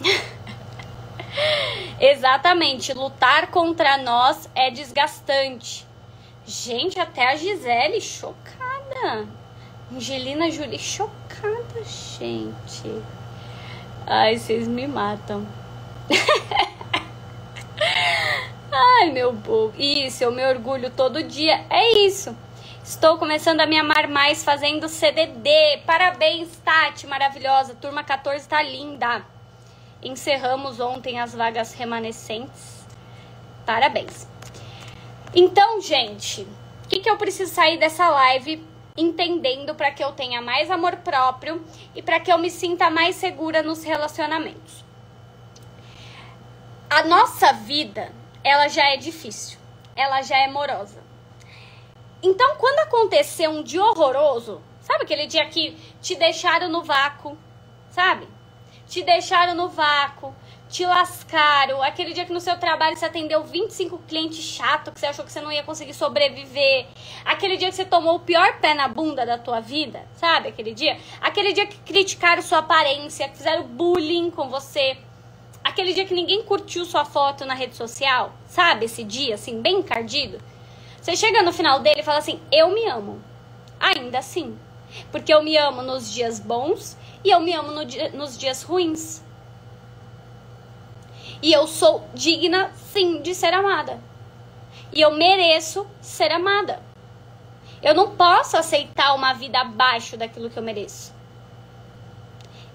Exatamente, 1.98 2.92
lutar 2.92 3.48
contra 3.48 3.96
nós 3.98 4.48
é 4.54 4.70
desgastante. 4.70 5.86
Gente, 6.46 6.98
até 6.98 7.28
a 7.28 7.36
Gisele 7.36 8.00
chocada. 8.00 9.41
Angelina 9.94 10.50
Jolie 10.50 10.78
chocada, 10.78 11.84
gente. 11.84 13.02
Ai, 14.06 14.38
vocês 14.38 14.66
me 14.66 14.86
matam. 14.86 15.46
Ai, 18.72 19.10
meu 19.10 19.34
povo. 19.34 19.74
Isso, 19.76 20.24
eu 20.24 20.32
me 20.32 20.42
orgulho 20.46 20.90
todo 20.90 21.22
dia. 21.22 21.66
É 21.68 22.06
isso. 22.06 22.34
Estou 22.82 23.18
começando 23.18 23.60
a 23.60 23.66
me 23.66 23.78
amar 23.78 24.08
mais 24.08 24.42
fazendo 24.42 24.88
CDD. 24.88 25.50
Parabéns, 25.84 26.48
Tati, 26.64 27.06
maravilhosa. 27.06 27.74
Turma 27.74 28.02
14 28.02 28.48
tá 28.48 28.62
linda. 28.62 29.22
Encerramos 30.02 30.80
ontem 30.80 31.20
as 31.20 31.34
vagas 31.34 31.74
remanescentes. 31.74 32.86
Parabéns. 33.66 34.26
Então, 35.34 35.82
gente, 35.82 36.46
o 36.84 36.88
que, 36.88 37.00
que 37.00 37.10
eu 37.10 37.18
preciso 37.18 37.52
sair 37.52 37.78
dessa 37.78 38.08
live 38.08 38.71
entendendo 38.96 39.74
para 39.74 39.90
que 39.90 40.02
eu 40.02 40.12
tenha 40.12 40.40
mais 40.40 40.70
amor 40.70 40.96
próprio 40.96 41.64
e 41.94 42.02
para 42.02 42.20
que 42.20 42.32
eu 42.32 42.38
me 42.38 42.50
sinta 42.50 42.90
mais 42.90 43.16
segura 43.16 43.62
nos 43.62 43.82
relacionamentos? 43.82 44.84
A 46.90 47.04
nossa 47.04 47.52
vida, 47.52 48.12
ela 48.44 48.68
já 48.68 48.84
é 48.90 48.96
difícil, 48.96 49.58
ela 49.96 50.20
já 50.22 50.36
é 50.36 50.46
morosa. 50.46 51.02
Então, 52.22 52.56
quando 52.56 52.80
acontecer 52.80 53.48
um 53.48 53.62
dia 53.62 53.82
horroroso, 53.82 54.62
sabe 54.80 55.04
aquele 55.04 55.26
dia 55.26 55.46
que 55.46 55.76
te 56.00 56.14
deixaram 56.14 56.68
no 56.68 56.82
vácuo, 56.82 57.36
sabe? 57.90 58.28
Te 58.86 59.02
deixaram 59.02 59.54
no 59.54 59.68
vácuo, 59.68 60.34
te 60.72 60.86
lascaram. 60.86 61.82
Aquele 61.82 62.14
dia 62.14 62.24
que 62.24 62.32
no 62.32 62.40
seu 62.40 62.56
trabalho 62.58 62.96
você 62.96 63.04
atendeu 63.04 63.44
25 63.44 63.98
clientes 64.08 64.42
chatos, 64.42 64.94
que 64.94 64.98
você 64.98 65.06
achou 65.06 65.24
que 65.24 65.30
você 65.30 65.40
não 65.40 65.52
ia 65.52 65.62
conseguir 65.62 65.92
sobreviver. 65.92 66.86
Aquele 67.26 67.58
dia 67.58 67.68
que 67.68 67.76
você 67.76 67.84
tomou 67.84 68.16
o 68.16 68.20
pior 68.20 68.58
pé 68.58 68.72
na 68.72 68.88
bunda 68.88 69.26
da 69.26 69.36
tua 69.36 69.60
vida, 69.60 70.08
sabe? 70.16 70.48
Aquele 70.48 70.72
dia. 70.72 70.98
Aquele 71.20 71.52
dia 71.52 71.66
que 71.66 71.76
criticaram 71.78 72.40
sua 72.40 72.58
aparência, 72.58 73.28
que 73.28 73.36
fizeram 73.36 73.64
bullying 73.64 74.30
com 74.30 74.48
você. 74.48 74.96
Aquele 75.62 75.92
dia 75.92 76.06
que 76.06 76.14
ninguém 76.14 76.42
curtiu 76.42 76.86
sua 76.86 77.04
foto 77.04 77.44
na 77.44 77.54
rede 77.54 77.76
social, 77.76 78.32
sabe? 78.48 78.86
Esse 78.86 79.04
dia, 79.04 79.34
assim, 79.34 79.60
bem 79.60 79.76
encardido. 79.76 80.40
Você 81.00 81.14
chega 81.14 81.42
no 81.42 81.52
final 81.52 81.80
dele 81.80 82.00
e 82.00 82.04
fala 82.04 82.18
assim: 82.18 82.40
Eu 82.50 82.70
me 82.70 82.86
amo. 82.86 83.22
Ainda 83.78 84.18
assim. 84.18 84.58
Porque 85.10 85.32
eu 85.32 85.42
me 85.42 85.56
amo 85.56 85.82
nos 85.82 86.10
dias 86.12 86.40
bons 86.40 86.96
e 87.24 87.30
eu 87.30 87.40
me 87.40 87.52
amo 87.52 87.72
no 87.72 87.84
dia, 87.84 88.10
nos 88.10 88.38
dias 88.38 88.62
ruins. 88.62 89.22
E 91.42 91.52
eu 91.52 91.66
sou 91.66 92.06
digna, 92.14 92.72
sim, 92.92 93.20
de 93.20 93.34
ser 93.34 93.52
amada. 93.52 94.00
E 94.92 95.00
eu 95.00 95.10
mereço 95.10 95.86
ser 96.00 96.30
amada. 96.30 96.80
Eu 97.82 97.94
não 97.94 98.14
posso 98.14 98.56
aceitar 98.56 99.12
uma 99.14 99.32
vida 99.32 99.58
abaixo 99.58 100.16
daquilo 100.16 100.48
que 100.48 100.56
eu 100.56 100.62
mereço. 100.62 101.12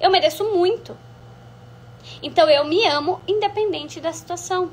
Eu 0.02 0.12
mereço 0.12 0.44
muito. 0.44 0.98
Então 2.22 2.50
eu 2.50 2.66
me 2.66 2.86
amo 2.86 3.22
independente 3.26 4.02
da 4.02 4.12
situação. 4.12 4.70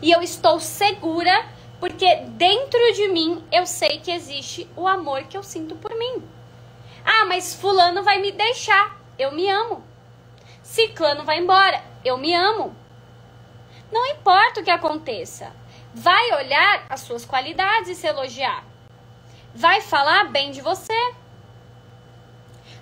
E 0.00 0.10
eu 0.10 0.22
estou 0.22 0.58
segura 0.58 1.46
porque 1.78 2.16
dentro 2.30 2.80
de 2.94 3.08
mim 3.08 3.44
eu 3.52 3.66
sei 3.66 3.98
que 3.98 4.10
existe 4.10 4.66
o 4.74 4.88
amor 4.88 5.24
que 5.24 5.36
eu 5.36 5.42
sinto 5.42 5.74
por 5.76 5.94
mim. 5.94 6.22
Ah, 7.04 7.26
mas 7.26 7.54
fulano 7.54 8.02
vai 8.02 8.18
me 8.18 8.32
deixar. 8.32 8.98
Eu 9.18 9.32
me 9.32 9.48
amo. 9.50 9.84
Ciclano 10.62 11.24
vai 11.24 11.38
embora. 11.38 11.82
Eu 12.04 12.16
me 12.16 12.34
amo. 12.34 12.74
Não 13.90 14.04
importa 14.06 14.60
o 14.60 14.64
que 14.64 14.70
aconteça. 14.70 15.52
Vai 15.94 16.32
olhar 16.32 16.84
as 16.88 17.00
suas 17.00 17.24
qualidades 17.24 17.90
e 17.90 17.94
se 17.94 18.06
elogiar. 18.06 18.64
Vai 19.54 19.80
falar 19.80 20.24
bem 20.24 20.50
de 20.50 20.60
você. 20.60 21.14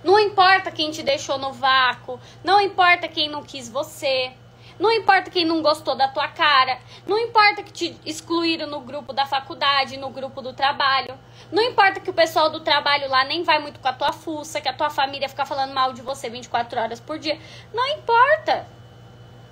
Não 0.03 0.19
importa 0.19 0.71
quem 0.71 0.91
te 0.91 1.01
deixou 1.01 1.37
no 1.37 1.51
vácuo, 1.51 2.19
não 2.43 2.61
importa 2.61 3.07
quem 3.07 3.27
não 3.27 3.41
quis 3.41 3.67
você, 3.67 4.31
não 4.79 4.91
importa 4.91 5.31
quem 5.31 5.43
não 5.43 5.63
gostou 5.63 5.95
da 5.95 6.07
tua 6.07 6.27
cara, 6.27 6.77
não 7.07 7.17
importa 7.17 7.63
que 7.63 7.73
te 7.73 7.97
excluíram 8.05 8.67
no 8.67 8.81
grupo 8.81 9.11
da 9.13 9.25
faculdade, 9.25 9.97
no 9.97 10.11
grupo 10.11 10.43
do 10.43 10.53
trabalho, 10.53 11.17
não 11.51 11.63
importa 11.63 11.99
que 11.99 12.09
o 12.11 12.13
pessoal 12.13 12.51
do 12.51 12.59
trabalho 12.59 13.09
lá 13.09 13.23
nem 13.23 13.41
vai 13.41 13.57
muito 13.57 13.79
com 13.79 13.87
a 13.87 13.93
tua 13.93 14.13
fuça, 14.13 14.61
que 14.61 14.69
a 14.69 14.73
tua 14.73 14.91
família 14.91 15.27
fica 15.27 15.43
falando 15.43 15.73
mal 15.73 15.91
de 15.91 16.03
você 16.03 16.29
24 16.29 16.79
horas 16.79 16.99
por 16.99 17.17
dia, 17.17 17.39
não 17.73 17.87
importa 17.87 18.67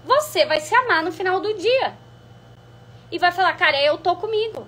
você 0.03 0.45
vai 0.45 0.59
se 0.59 0.73
amar 0.75 1.03
no 1.03 1.11
final 1.11 1.39
do 1.39 1.53
dia. 1.53 1.97
E 3.11 3.17
vai 3.17 3.31
falar, 3.31 3.53
cara, 3.53 3.81
eu 3.81 3.97
tô 3.97 4.15
comigo. 4.15 4.67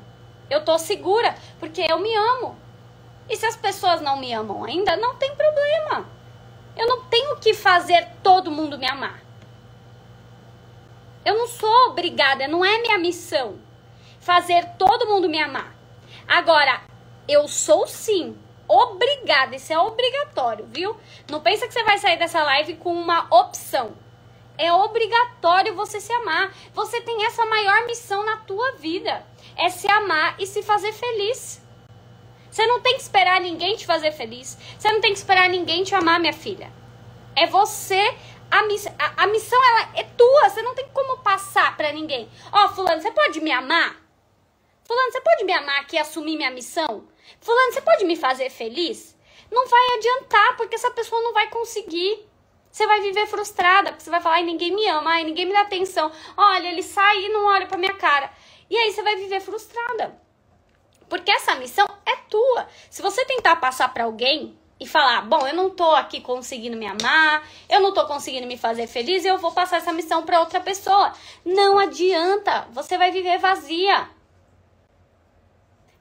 Eu 0.50 0.63
tô 0.63 0.78
segura, 0.78 1.36
porque 1.60 1.86
eu 1.89 2.00
me 2.00 2.15
amo. 2.15 2.58
E 3.30 3.36
se 3.36 3.45
as 3.45 3.56
pessoas 3.56 4.02
não 4.02 4.17
me 4.17 4.32
amam 4.34 4.63
ainda, 4.63 4.95
não 4.95 5.15
tem 5.15 5.36
problema. 5.36 6.08
Eu 6.78 6.88
não 6.88 7.06
tenho 7.06 7.38
que 7.38 7.54
fazer 7.54 8.08
todo 8.21 8.52
mundo 8.52 8.78
me 8.78 8.88
amar. 8.88 9.21
Eu 11.24 11.38
não 11.38 11.48
sou 11.48 11.88
obrigada, 11.88 12.48
não 12.48 12.63
é 12.63 12.82
minha 12.82 13.00
missão 13.00 13.58
fazer 14.19 14.65
todo 14.78 15.08
mundo 15.08 15.30
me 15.30 15.39
amar. 15.39 15.76
Agora, 16.28 16.82
eu 17.28 17.48
sou 17.48 17.88
sim 17.88 18.36
obrigada, 18.67 19.56
isso 19.56 19.71
é 19.71 19.78
obrigatório, 19.78 20.65
viu? 20.67 20.98
Não 21.30 21.39
pensa 21.39 21.67
que 21.67 21.74
você 21.74 21.84
vai 21.84 22.00
sair 22.00 22.17
dessa 22.17 22.43
live 22.43 22.76
com 22.78 22.91
uma 22.91 23.28
opção. 23.30 23.93
É 24.58 24.72
obrigatório 24.72 25.76
você 25.76 26.00
se 26.00 26.12
amar. 26.13 26.54
Você 26.74 27.02
tem 27.02 27.26
essa 27.26 27.46
maior 27.46 27.86
missão 27.86 28.24
na 28.26 28.38
tua 28.38 28.74
vida. 28.74 29.26
É 29.56 29.70
se 29.70 29.88
amar 29.88 30.36
e 30.39 30.48
se 30.48 30.63
fazer 30.63 30.94
feliz. 30.94 31.62
Você 32.50 32.65
não 32.65 32.80
tem 32.80 32.96
que 32.96 33.02
esperar 33.02 33.41
ninguém 33.41 33.76
te 33.76 33.86
fazer 33.86 34.12
feliz. 34.12 34.58
Você 34.80 34.91
não 34.91 35.02
tem 35.02 35.12
que 35.12 35.18
esperar 35.18 35.50
ninguém 35.50 35.84
te 35.84 35.94
amar, 35.94 36.20
minha 36.20 36.34
filha. 36.34 36.72
É 37.36 37.46
você. 37.46 38.15
A, 38.50 38.63
miss, 38.63 38.88
a, 38.88 39.24
a 39.24 39.28
missão 39.28 39.62
ela 39.62 39.89
é 39.96 40.04
tua. 40.04 40.50
Você 40.50 40.62
não 40.62 40.74
tem 40.74 40.88
como 40.94 41.18
passar 41.18 41.76
para 41.76 41.91
ninguém. 41.91 42.30
Ó, 42.52 42.65
oh, 42.65 42.70
fulano, 42.70 43.02
você 43.02 43.12
pode 43.12 43.41
me 43.41 43.52
amar? 43.52 43.98
Fulano, 44.86 45.12
você 45.12 45.20
pode 45.20 45.44
me 45.44 45.52
amar 45.52 45.82
aqui 45.82 45.96
e 45.96 46.00
assumir 46.00 46.38
minha 46.38 46.52
missão? 46.52 47.08
Fulano, 47.41 47.74
você 47.74 47.82
pode 47.82 48.06
me 48.06 48.15
fazer 48.15 48.50
feliz? 48.50 49.18
Não 49.52 49.68
vai 49.68 49.98
adiantar, 49.98 50.56
porque 50.56 50.76
essa 50.76 50.91
pessoa 50.91 51.22
não 51.22 51.34
vai 51.34 51.50
conseguir. 51.50 52.26
Você 52.76 52.86
vai 52.86 53.00
viver 53.00 53.26
frustrada, 53.26 53.92
porque 53.92 54.04
você 54.04 54.10
vai 54.10 54.20
falar, 54.20 54.36
ai, 54.36 54.44
ninguém 54.44 54.76
me 54.76 54.86
ama, 54.90 55.12
ai, 55.12 55.24
ninguém 55.24 55.46
me 55.46 55.54
dá 55.54 55.62
atenção. 55.62 56.12
Olha, 56.36 56.68
ele 56.68 56.84
sai 56.84 57.24
e 57.24 57.30
não 57.30 57.46
olha 57.46 57.66
pra 57.68 57.78
minha 57.78 57.94
cara. 57.94 58.30
E 58.70 58.76
aí 58.76 58.92
você 58.92 59.02
vai 59.02 59.16
viver 59.16 59.40
frustrada. 59.40 60.14
Porque 61.08 61.32
essa 61.32 61.56
missão 61.56 61.88
é 62.06 62.18
tua. 62.30 62.68
Se 62.90 63.02
você 63.02 63.24
tentar 63.24 63.56
passar 63.62 63.94
para 63.94 64.04
alguém 64.04 64.60
e 64.78 64.86
falar, 64.86 65.22
bom, 65.22 65.48
eu 65.48 65.54
não 65.54 65.70
tô 65.70 65.90
aqui 65.92 66.20
conseguindo 66.20 66.76
me 66.76 66.86
amar, 66.86 67.48
eu 67.70 67.80
não 67.80 67.94
tô 67.94 68.06
conseguindo 68.08 68.46
me 68.46 68.58
fazer 68.58 68.88
feliz, 68.88 69.24
eu 69.24 69.38
vou 69.38 69.54
passar 69.54 69.78
essa 69.78 69.94
missão 69.94 70.24
para 70.24 70.42
outra 70.42 70.60
pessoa. 70.60 71.14
Não 71.46 71.80
adianta, 71.80 72.68
você 72.72 72.98
vai 72.98 73.10
viver 73.10 73.38
vazia. 73.38 74.10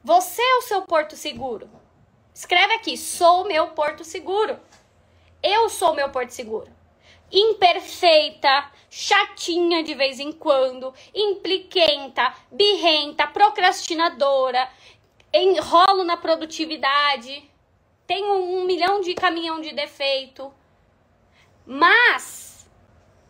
Você 0.03 0.43
é 0.43 0.57
o 0.57 0.63
seu 0.63 0.83
porto 0.83 1.15
seguro. 1.15 1.71
Escreve 2.35 2.75
aqui: 2.75 2.97
sou 2.97 3.45
meu 3.45 3.69
porto 3.69 4.03
seguro. 4.03 4.59
Eu 5.47 5.69
sou 5.69 5.93
meu 5.93 6.09
porto 6.09 6.31
seguro. 6.31 6.73
Imperfeita, 7.31 8.73
chatinha 8.89 9.83
de 9.83 9.95
vez 9.95 10.19
em 10.19 10.33
quando, 10.33 10.95
impliquenta, 11.15 12.35
birrenta, 12.51 13.27
procrastinadora, 13.27 14.67
enrolo 15.35 16.03
na 16.03 16.17
produtividade, 16.17 17.51
tenho 18.07 18.37
um 18.37 18.65
milhão 18.65 19.03
de 19.03 19.15
caminhão 19.15 19.61
de 19.61 19.75
defeito. 19.75 20.51
Mas 21.67 22.67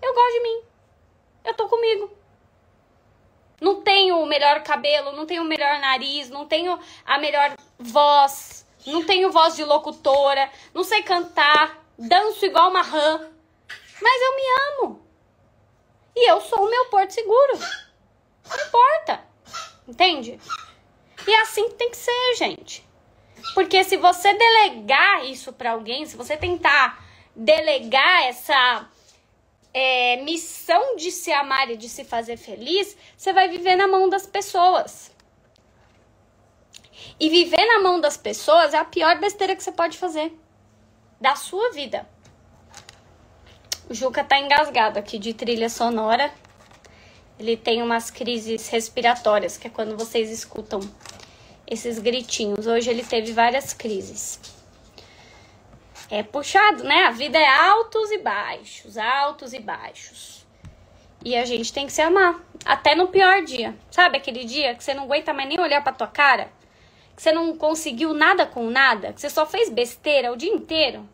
eu 0.01 0.15
gosto 0.15 0.33
de 0.35 0.41
mim. 0.41 0.63
Eu 1.45 1.55
tô 1.55 1.69
comigo. 1.69 2.17
Não 3.61 3.83
tenho 3.83 4.21
o 4.21 4.27
melhor 4.27 4.63
cabelo, 4.63 5.11
não 5.11 5.27
tenho 5.27 5.43
o 5.43 5.47
melhor 5.47 5.81
nariz, 5.81 6.31
não 6.31 6.47
tenho 6.47 6.79
a 7.05 7.19
melhor 7.19 7.57
voz, 7.77 8.65
não 8.87 9.05
tenho 9.05 9.33
voz 9.33 9.57
de 9.57 9.65
locutora, 9.65 10.49
não 10.73 10.85
sei 10.85 11.03
cantar, 11.03 11.84
danço 11.99 12.45
igual 12.45 12.71
uma 12.71 12.83
rã. 12.83 13.31
Mas 14.01 14.23
eu 14.23 14.37
me 14.37 14.43
amo. 14.85 15.07
E 16.17 16.31
eu 16.31 16.41
sou 16.41 16.65
o 16.65 16.71
meu 16.71 16.87
porto 16.87 17.13
seguro. 17.13 17.59
Não 18.49 18.67
importa. 18.67 19.25
Entende? 19.87 20.41
E 21.27 21.31
é 21.33 21.41
assim 21.41 21.69
que 21.69 21.75
tem 21.75 21.91
que 21.91 21.97
ser, 21.97 22.35
gente. 22.37 22.87
Porque 23.55 23.83
se 23.85 23.97
você 23.97 24.33
delegar 24.33 25.25
isso 25.25 25.53
para 25.53 25.73
alguém, 25.73 26.07
se 26.07 26.17
você 26.17 26.37
tentar 26.37 27.05
delegar 27.35 28.25
essa 28.25 28.89
é, 29.73 30.17
missão 30.23 30.97
de 30.97 31.11
se 31.11 31.33
amar 31.33 31.71
e 31.71 31.77
de 31.77 31.89
se 31.89 32.05
fazer 32.05 32.37
feliz, 32.37 32.97
você 33.17 33.33
vai 33.33 33.49
viver 33.49 33.77
na 33.77 33.89
mão 33.89 34.09
das 34.09 34.27
pessoas. 34.27 35.13
E 37.19 37.29
viver 37.29 37.65
na 37.67 37.81
mão 37.81 38.01
das 38.01 38.17
pessoas 38.17 38.73
é 38.73 38.79
a 38.79 38.85
pior 38.85 39.19
besteira 39.19 39.55
que 39.55 39.63
você 39.63 39.73
pode 39.73 39.99
fazer 39.99 40.33
da 41.25 41.35
sua 41.35 41.73
vida. 41.73 42.07
O 43.89 43.95
Juca 43.95 44.23
tá 44.23 44.39
engasgado 44.39 44.99
aqui 44.99 45.19
de 45.19 45.33
trilha 45.33 45.71
sonora. 45.71 46.31
Ele 47.39 47.57
tem 47.57 47.83
umas 47.83 48.11
crises 48.11 48.69
respiratórias, 48.69 49.57
que 49.57 49.67
é 49.67 49.71
quando 49.71 49.97
vocês 49.97 50.31
escutam 50.31 50.81
esses 51.67 51.99
gritinhos. 51.99 52.67
Hoje 52.67 52.91
ele 52.91 53.03
teve 53.03 53.33
várias 53.33 53.73
crises 53.73 54.39
é 56.11 56.23
puxado, 56.23 56.85
né? 56.85 57.05
A 57.05 57.11
vida 57.11 57.39
é 57.39 57.49
altos 57.49 58.11
e 58.11 58.19
baixos, 58.19 58.97
altos 58.97 59.53
e 59.53 59.59
baixos. 59.59 60.47
E 61.25 61.35
a 61.35 61.45
gente 61.45 61.73
tem 61.73 61.87
que 61.87 61.93
se 61.93 62.03
amar, 62.03 62.39
até 62.65 62.95
no 62.95 63.09
pior 63.09 63.43
dia. 63.43 63.75
Sabe 63.91 64.19
aquele 64.19 64.45
dia 64.45 64.75
que 64.75 64.85
você 64.85 64.93
não 64.93 65.05
aguenta 65.05 65.33
mais 65.33 65.49
nem 65.49 65.59
olhar 65.59 65.83
pra 65.83 65.93
tua 65.93 66.07
cara? 66.07 66.53
Que 67.17 67.23
você 67.23 67.33
não 67.33 67.57
conseguiu 67.57 68.13
nada 68.13 68.45
com 68.45 68.69
nada? 68.69 69.13
Que 69.13 69.21
você 69.21 69.31
só 69.31 69.47
fez 69.47 69.71
besteira 69.71 70.33
o 70.33 70.37
dia 70.37 70.53
inteiro? 70.53 71.09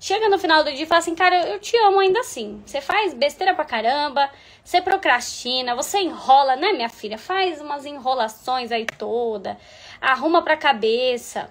Chega 0.00 0.28
no 0.28 0.38
final 0.38 0.62
do 0.62 0.72
dia 0.72 0.84
e 0.84 0.86
fala 0.86 1.00
assim, 1.00 1.14
cara, 1.14 1.48
eu 1.48 1.58
te 1.58 1.76
amo 1.78 1.98
ainda 1.98 2.20
assim. 2.20 2.62
Você 2.64 2.80
faz 2.80 3.14
besteira 3.14 3.54
pra 3.54 3.64
caramba, 3.64 4.30
você 4.62 4.80
procrastina, 4.80 5.74
você 5.74 5.98
enrola, 5.98 6.54
né, 6.54 6.72
minha 6.72 6.88
filha? 6.88 7.18
Faz 7.18 7.60
umas 7.60 7.84
enrolações 7.84 8.70
aí 8.70 8.86
toda, 8.86 9.58
arruma 10.00 10.42
pra 10.42 10.56
cabeça. 10.56 11.50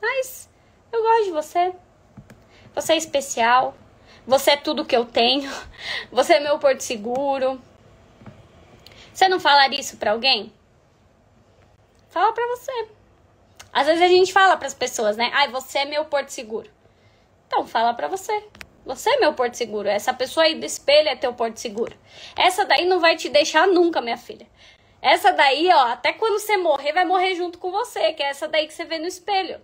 Mas 0.00 0.48
eu 0.90 1.02
gosto 1.02 1.24
de 1.24 1.30
você. 1.30 1.74
Você 2.74 2.94
é 2.94 2.96
especial. 2.96 3.76
Você 4.26 4.52
é 4.52 4.56
tudo 4.56 4.84
que 4.84 4.96
eu 4.96 5.04
tenho. 5.04 5.50
Você 6.10 6.34
é 6.34 6.40
meu 6.40 6.58
porto 6.58 6.80
seguro. 6.80 7.60
Você 9.12 9.28
não 9.28 9.38
falaria 9.38 9.78
isso 9.78 9.98
para 9.98 10.12
alguém? 10.12 10.52
Fala 12.08 12.32
para 12.32 12.46
você. 12.48 12.88
Às 13.72 13.86
vezes 13.86 14.02
a 14.02 14.08
gente 14.08 14.32
fala 14.32 14.56
para 14.56 14.66
as 14.66 14.74
pessoas, 14.74 15.16
né? 15.16 15.30
Ai, 15.34 15.48
você 15.48 15.80
é 15.80 15.84
meu 15.84 16.04
porto 16.04 16.30
seguro. 16.30 16.70
Então 17.46 17.66
fala 17.66 17.94
para 17.94 18.08
você. 18.08 18.48
Você 18.84 19.08
é 19.10 19.20
meu 19.20 19.32
porto 19.32 19.54
seguro. 19.54 19.88
Essa 19.88 20.12
pessoa 20.12 20.44
aí 20.44 20.54
do 20.54 20.66
espelho 20.66 21.08
é 21.08 21.16
teu 21.16 21.32
porto 21.32 21.58
seguro. 21.58 21.96
Essa 22.36 22.64
daí 22.64 22.84
não 22.84 23.00
vai 23.00 23.16
te 23.16 23.28
deixar 23.28 23.66
nunca, 23.66 24.00
minha 24.00 24.18
filha. 24.18 24.46
Essa 25.00 25.32
daí, 25.32 25.68
ó, 25.72 25.86
até 25.88 26.12
quando 26.12 26.38
você 26.38 26.56
morrer, 26.56 26.92
vai 26.92 27.04
morrer 27.04 27.34
junto 27.34 27.58
com 27.58 27.70
você, 27.70 28.12
que 28.12 28.22
é 28.22 28.28
essa 28.28 28.48
daí 28.48 28.66
que 28.66 28.74
você 28.74 28.84
vê 28.84 28.98
no 28.98 29.06
espelho. 29.06 29.60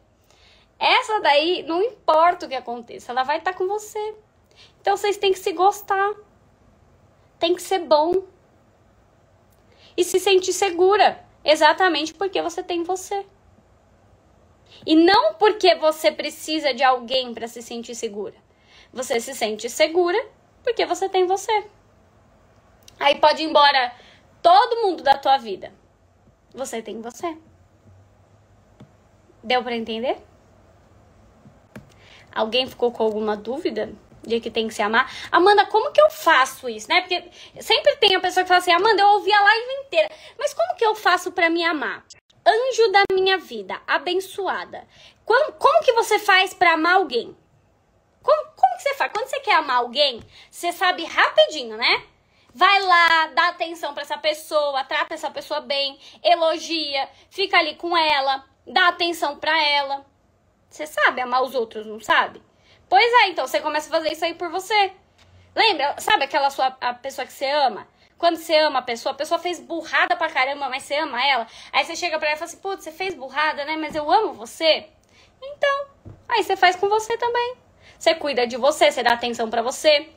Essa 0.79 1.21
daí, 1.21 1.63
não 1.63 1.83
importa 1.83 2.47
o 2.47 2.49
que 2.49 2.55
aconteça, 2.55 3.13
ela 3.13 3.23
vai 3.23 3.39
estar 3.39 3.53
tá 3.53 3.59
com 3.59 3.67
você. 3.67 4.15
Então 4.81 4.97
vocês 4.97 5.17
têm 5.17 5.33
que 5.33 5.39
se 5.39 5.53
gostar. 5.53 6.13
Tem 7.39 7.55
que 7.55 7.63
ser 7.63 7.81
bom. 7.81 8.25
E 9.97 10.05
se 10.05 10.19
sentir 10.19 10.53
segura, 10.53 11.23
exatamente 11.45 12.15
porque 12.15 12.41
você 12.41 12.63
tem 12.63 12.83
você. 12.83 13.27
E 14.87 14.97
não 14.97 15.35
porque 15.35 15.75
você 15.75 16.11
precisa 16.11 16.73
de 16.73 16.83
alguém 16.83 17.35
para 17.35 17.49
se 17.49 17.63
sentir 17.63 17.95
segura. 17.95 18.35
Você 18.93 19.21
se 19.21 19.35
sente 19.35 19.69
segura 19.69 20.19
porque 20.63 20.85
você 20.87 21.09
tem 21.09 21.27
você. 21.27 21.65
Aí 22.99 23.17
pode 23.17 23.43
ir 23.43 23.47
embora 23.47 23.93
todo 24.43 24.83
mundo 24.83 25.03
da 25.03 25.17
tua 25.17 25.39
vida. 25.39 25.73
Você 26.55 26.83
tem 26.83 27.01
você. 27.01 27.37
Deu 29.43 29.63
para 29.63 29.77
entender? 29.77 30.19
Alguém 32.33 32.67
ficou 32.67 32.93
com 32.93 33.03
alguma 33.03 33.37
dúvida 33.37 33.93
de 34.23 34.41
que 34.41 34.51
tem 34.51 34.69
que 34.69 34.75
se 34.75 34.83
amar? 34.83 35.11
Amanda, 35.33 35.67
como 35.67 35.93
que 35.93 36.01
eu 36.01 36.11
faço 36.11 36.69
isso, 36.69 36.89
né? 36.89 37.01
Porque 37.01 37.31
sempre 37.61 37.97
tem 37.97 38.15
a 38.15 38.21
pessoa 38.21 38.45
que 38.45 38.49
fala 38.49 38.61
assim: 38.61 38.73
Amanda, 38.73 39.03
eu 39.03 39.09
ouvi 39.09 39.33
a 39.33 39.41
live 39.41 39.73
inteira, 39.87 40.11
mas 40.39 40.53
como 40.53 40.77
que 40.77 40.85
eu 40.85 40.95
faço 40.95 41.33
para 41.33 41.49
me 41.49 41.65
amar? 41.65 42.05
Anjo 42.51 42.91
da 42.91 43.05
minha 43.13 43.39
vida, 43.39 43.81
abençoada. 43.87 44.85
Como, 45.25 45.53
como 45.53 45.85
que 45.85 45.93
você 45.93 46.19
faz 46.19 46.53
para 46.53 46.73
amar 46.73 46.95
alguém? 46.97 47.37
Como, 48.21 48.45
como 48.57 48.77
que 48.77 48.83
você 48.83 48.95
faz? 48.95 49.13
Quando 49.13 49.29
você 49.29 49.39
quer 49.39 49.55
amar 49.55 49.77
alguém, 49.77 50.21
você 50.51 50.73
sabe 50.73 51.05
rapidinho, 51.05 51.77
né? 51.77 52.05
Vai 52.53 52.83
lá, 52.83 53.29
dá 53.29 53.51
atenção 53.51 53.95
para 53.95 54.03
essa 54.03 54.19
pessoa, 54.19 54.83
trata 54.83 55.15
essa 55.15 55.31
pessoa 55.31 55.61
bem, 55.61 55.97
elogia, 56.25 57.09
fica 57.31 57.57
ali 57.57 57.77
com 57.77 57.97
ela, 57.97 58.45
dá 58.67 58.89
atenção 58.89 59.37
para 59.37 59.57
ela. 59.57 60.05
Você 60.69 60.89
sabe 60.89 61.21
amar 61.21 61.45
os 61.45 61.55
outros, 61.55 61.87
não 61.87 62.01
sabe? 62.01 62.43
Pois 62.89 63.13
é, 63.23 63.29
então 63.29 63.47
você 63.47 63.61
começa 63.61 63.87
a 63.87 63.93
fazer 63.93 64.11
isso 64.11 64.25
aí 64.25 64.35
por 64.35 64.51
você. 64.51 64.93
Lembra? 65.55 65.95
Sabe 66.01 66.25
aquela 66.25 66.51
sua 66.51 66.77
a 66.81 66.95
pessoa 66.95 67.25
que 67.25 67.33
você 67.33 67.49
ama? 67.49 67.87
Quando 68.21 68.37
você 68.37 68.55
ama 68.55 68.81
a 68.81 68.83
pessoa, 68.83 69.15
a 69.15 69.17
pessoa 69.17 69.41
fez 69.41 69.59
burrada 69.59 70.15
pra 70.15 70.29
caramba, 70.29 70.69
mas 70.69 70.83
você 70.83 70.95
ama 70.97 71.27
ela. 71.27 71.47
Aí 71.73 71.87
você 71.87 71.97
chega 71.97 72.19
pra 72.19 72.29
ela 72.29 72.37
e 72.37 72.39
fala 72.39 72.51
assim: 72.51 72.61
putz, 72.61 72.85
você 72.85 72.93
fez 72.93 73.15
burrada, 73.15 73.65
né? 73.65 73.77
Mas 73.77 73.95
eu 73.95 74.13
amo 74.13 74.35
você. 74.35 74.89
Então, 75.43 75.87
aí 76.29 76.45
você 76.45 76.55
faz 76.55 76.77
com 76.77 76.87
você 76.87 77.17
também. 77.17 77.57
Você 77.99 78.15
cuida 78.15 78.47
de 78.47 78.59
você, 78.59 78.93
você 78.93 79.03
dá 79.03 79.15
atenção 79.15 79.49
para 79.49 79.63
você. 79.63 80.11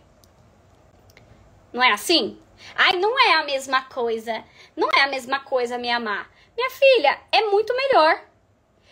Não 1.71 1.81
é 1.81 1.93
assim? 1.93 2.37
Ai, 2.75 2.91
não 2.97 3.17
é 3.17 3.35
a 3.35 3.45
mesma 3.45 3.83
coisa. 3.83 4.43
Não 4.75 4.89
é 4.97 5.03
a 5.03 5.07
mesma 5.07 5.39
coisa 5.39 5.77
me 5.77 5.89
amar. 5.89 6.29
Minha 6.57 6.69
filha, 6.71 7.21
é 7.31 7.41
muito 7.43 7.73
melhor. 7.73 8.21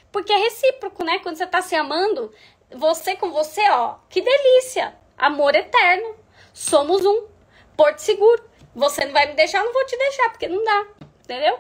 Porque 0.10 0.32
é 0.32 0.38
recíproco, 0.38 1.04
né? 1.04 1.20
Quando 1.20 1.36
você 1.36 1.46
tá 1.46 1.62
se 1.62 1.76
amando, 1.76 2.34
você 2.74 3.18
com 3.18 3.30
você, 3.30 3.70
ó, 3.72 3.96
que 4.10 4.22
delícia! 4.22 4.96
Amor 5.18 5.54
eterno. 5.54 6.16
Somos 6.54 7.06
um. 7.06 7.28
Porto 7.76 8.00
seguro. 8.00 8.51
Você 8.76 9.06
não 9.06 9.14
vai 9.14 9.28
me 9.28 9.34
deixar, 9.34 9.60
eu 9.60 9.66
não 9.66 9.74
vou 9.74 9.86
te 9.86 9.98
deixar, 9.98 10.30
porque 10.30 10.48
não 10.48 10.64
dá. 10.64 10.88
Entendeu? 11.24 11.60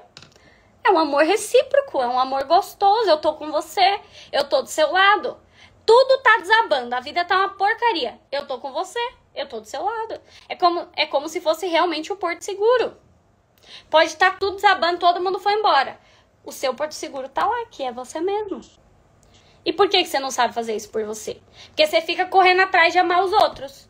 É 0.84 0.91
um 0.91 0.97
amor 0.97 1.24
recíproco, 1.24 2.02
é 2.02 2.08
um 2.08 2.19
amor 2.19 2.43
gostoso. 2.45 3.10
Eu 3.10 3.17
tô 3.17 3.34
com 3.34 3.52
você, 3.52 4.00
eu 4.32 4.47
tô 4.47 4.62
do 4.62 4.69
seu 4.69 4.91
lado. 4.91 5.38
Tudo 5.86 6.21
tá 6.21 6.38
desabando, 6.39 6.93
a 6.95 7.00
vida 7.00 7.26
tá 7.26 7.38
uma 7.38 7.50
porcaria. 7.50 8.19
Eu 8.32 8.47
tô 8.47 8.60
com 8.60 8.71
você, 8.71 9.00
eu 9.36 9.47
tô 9.47 9.60
do 9.60 9.67
seu 9.67 9.84
lado. 9.84 10.21
É 10.47 10.56
como, 10.56 10.88
é 10.95 11.06
como 11.06 11.28
se 11.28 11.41
fosse 11.41 11.67
realmente 11.67 12.12
o 12.12 12.17
porto 12.17 12.41
seguro. 12.41 12.97
Pode 13.89 14.10
estar 14.10 14.32
tá 14.32 14.38
tudo 14.38 14.56
desabando, 14.56 15.00
todo 15.00 15.21
mundo 15.21 15.39
foi 15.39 15.54
embora 15.54 16.00
o 16.43 16.52
seu 16.52 16.74
porto 16.74 16.93
seguro 16.93 17.30
tá 17.30 17.45
lá, 17.45 17.65
que 17.69 17.84
é 17.84 17.91
você 17.91 18.19
mesmo. 18.19 18.62
E 19.63 19.71
por 19.71 19.88
que, 19.89 20.02
que 20.04 20.10
você 20.10 20.19
não 20.19 20.32
sabe 20.32 20.54
fazer 20.54 20.76
isso 20.76 20.89
por 20.89 21.04
você? 21.06 21.39
Porque 21.67 21.86
você 21.86 22.02
fica 22.02 22.26
correndo 22.26 22.62
atrás 22.62 22.91
de 22.91 23.00
amar 23.00 23.24
os 23.24 23.32
outros. 23.32 23.88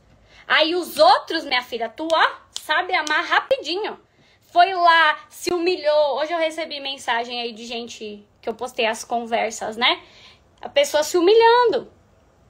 Aí 0.51 0.75
os 0.75 0.97
outros, 0.97 1.45
minha 1.45 1.63
filha, 1.63 1.87
tu, 1.87 2.05
ó, 2.11 2.31
sabe 2.59 2.93
amar 2.93 3.23
rapidinho. 3.23 3.97
Foi 4.51 4.73
lá, 4.73 5.17
se 5.29 5.53
humilhou. 5.53 6.17
Hoje 6.17 6.33
eu 6.33 6.37
recebi 6.37 6.81
mensagem 6.81 7.39
aí 7.39 7.53
de 7.53 7.65
gente 7.65 8.27
que 8.41 8.49
eu 8.49 8.53
postei 8.53 8.85
as 8.85 9.05
conversas, 9.05 9.77
né? 9.77 10.03
A 10.59 10.67
pessoa 10.67 11.03
se 11.03 11.17
humilhando. 11.17 11.89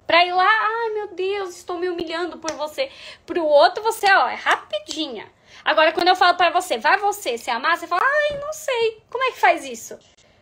Pra 0.08 0.26
ir 0.26 0.34
lá, 0.34 0.49
ai 0.49 0.89
meu 0.95 1.14
Deus, 1.14 1.56
estou 1.56 1.78
me 1.78 1.89
humilhando 1.89 2.39
por 2.39 2.52
você. 2.54 2.89
Pro 3.24 3.45
outro, 3.45 3.84
você, 3.84 4.12
ó, 4.12 4.28
é 4.28 4.34
rapidinha. 4.34 5.32
Agora, 5.64 5.93
quando 5.93 6.08
eu 6.08 6.16
falo 6.16 6.36
para 6.36 6.49
você, 6.49 6.80
vai 6.80 6.97
você 6.97 7.38
se 7.38 7.52
amar, 7.52 7.78
você 7.78 7.86
fala, 7.86 8.02
ai, 8.04 8.39
não 8.39 8.52
sei. 8.52 9.04
Como 9.12 9.24
é 9.26 9.32
que 9.32 9.39
faz 9.39 9.64
isso? 9.64 9.99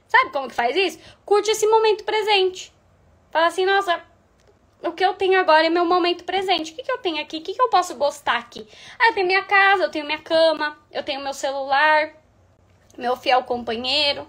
Sabe 0.07 0.32
como 0.32 0.47
que 0.47 0.55
faz 0.55 0.78
isso? 0.78 0.97
Curte 1.26 1.51
esse 1.51 1.68
momento 1.68 2.05
presente. 2.05 2.74
Fala 3.30 3.47
assim, 3.47 3.66
nossa, 3.66 4.01
o 4.82 4.93
que 4.93 5.03
eu 5.03 5.13
tenho 5.13 5.39
agora 5.39 5.65
é 5.67 5.69
meu 5.69 5.86
momento 5.86 6.23
presente. 6.23 6.71
O 6.71 6.75
que, 6.75 6.84
que 6.84 6.91
eu 6.91 6.97
tenho 6.99 7.21
aqui? 7.21 7.38
O 7.38 7.41
que, 7.41 7.53
que 7.53 7.61
eu 7.61 7.69
posso 7.69 7.95
gostar 7.95 8.38
aqui? 8.38 8.65
Ah, 8.97 9.07
eu 9.09 9.13
tenho 9.13 9.27
minha 9.27 9.43
casa, 9.43 9.84
eu 9.84 9.91
tenho 9.91 10.05
minha 10.05 10.19
cama, 10.19 10.77
eu 10.91 11.03
tenho 11.03 11.21
meu 11.21 11.34
celular, 11.34 12.13
meu 12.97 13.15
fiel 13.17 13.43
companheiro. 13.43 14.27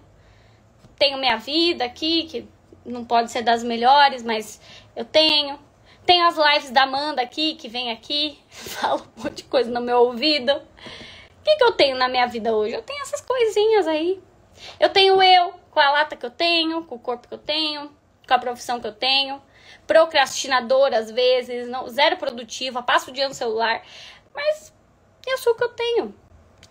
tenho 0.98 1.18
minha 1.18 1.36
vida 1.36 1.84
aqui, 1.84 2.24
que 2.24 2.48
não 2.84 3.04
pode 3.04 3.30
ser 3.30 3.42
das 3.42 3.62
melhores, 3.62 4.22
mas 4.22 4.60
eu 4.96 5.04
tenho. 5.04 5.58
Tenho 6.04 6.26
as 6.26 6.36
lives 6.36 6.70
da 6.70 6.82
Amanda 6.82 7.22
aqui, 7.22 7.54
que 7.54 7.68
vem 7.68 7.92
aqui, 7.92 8.38
fala 8.50 9.02
um 9.02 9.22
monte 9.22 9.36
de 9.36 9.44
coisa 9.44 9.70
no 9.70 9.80
meu 9.80 9.98
ouvido. 9.98 10.52
O 10.52 11.42
que, 11.44 11.56
que 11.56 11.64
eu 11.64 11.72
tenho 11.72 11.96
na 11.96 12.08
minha 12.08 12.26
vida 12.26 12.54
hoje? 12.54 12.74
Eu 12.74 12.82
tenho 12.82 13.00
essas 13.02 13.20
coisinhas 13.20 13.86
aí. 13.86 14.20
Eu 14.78 14.88
tenho 14.88 15.22
eu, 15.22 15.54
com 15.70 15.80
a 15.80 15.90
lata 15.90 16.16
que 16.16 16.26
eu 16.26 16.30
tenho, 16.30 16.84
com 16.84 16.96
o 16.96 16.98
corpo 16.98 17.28
que 17.28 17.34
eu 17.34 17.38
tenho, 17.38 17.90
com 18.26 18.34
a 18.34 18.38
profissão 18.38 18.80
que 18.80 18.86
eu 18.86 18.92
tenho. 18.92 19.40
Procrastinadora 19.86 20.98
às 20.98 21.10
vezes, 21.10 21.68
não, 21.68 21.88
zero 21.88 22.16
produtiva, 22.16 22.82
passo 22.82 23.10
o 23.10 23.12
dia 23.12 23.28
no 23.28 23.34
celular. 23.34 23.82
Mas 24.34 24.72
eu 25.26 25.38
sou 25.38 25.52
o 25.52 25.56
que 25.56 25.64
eu 25.64 25.70
tenho. 25.70 26.14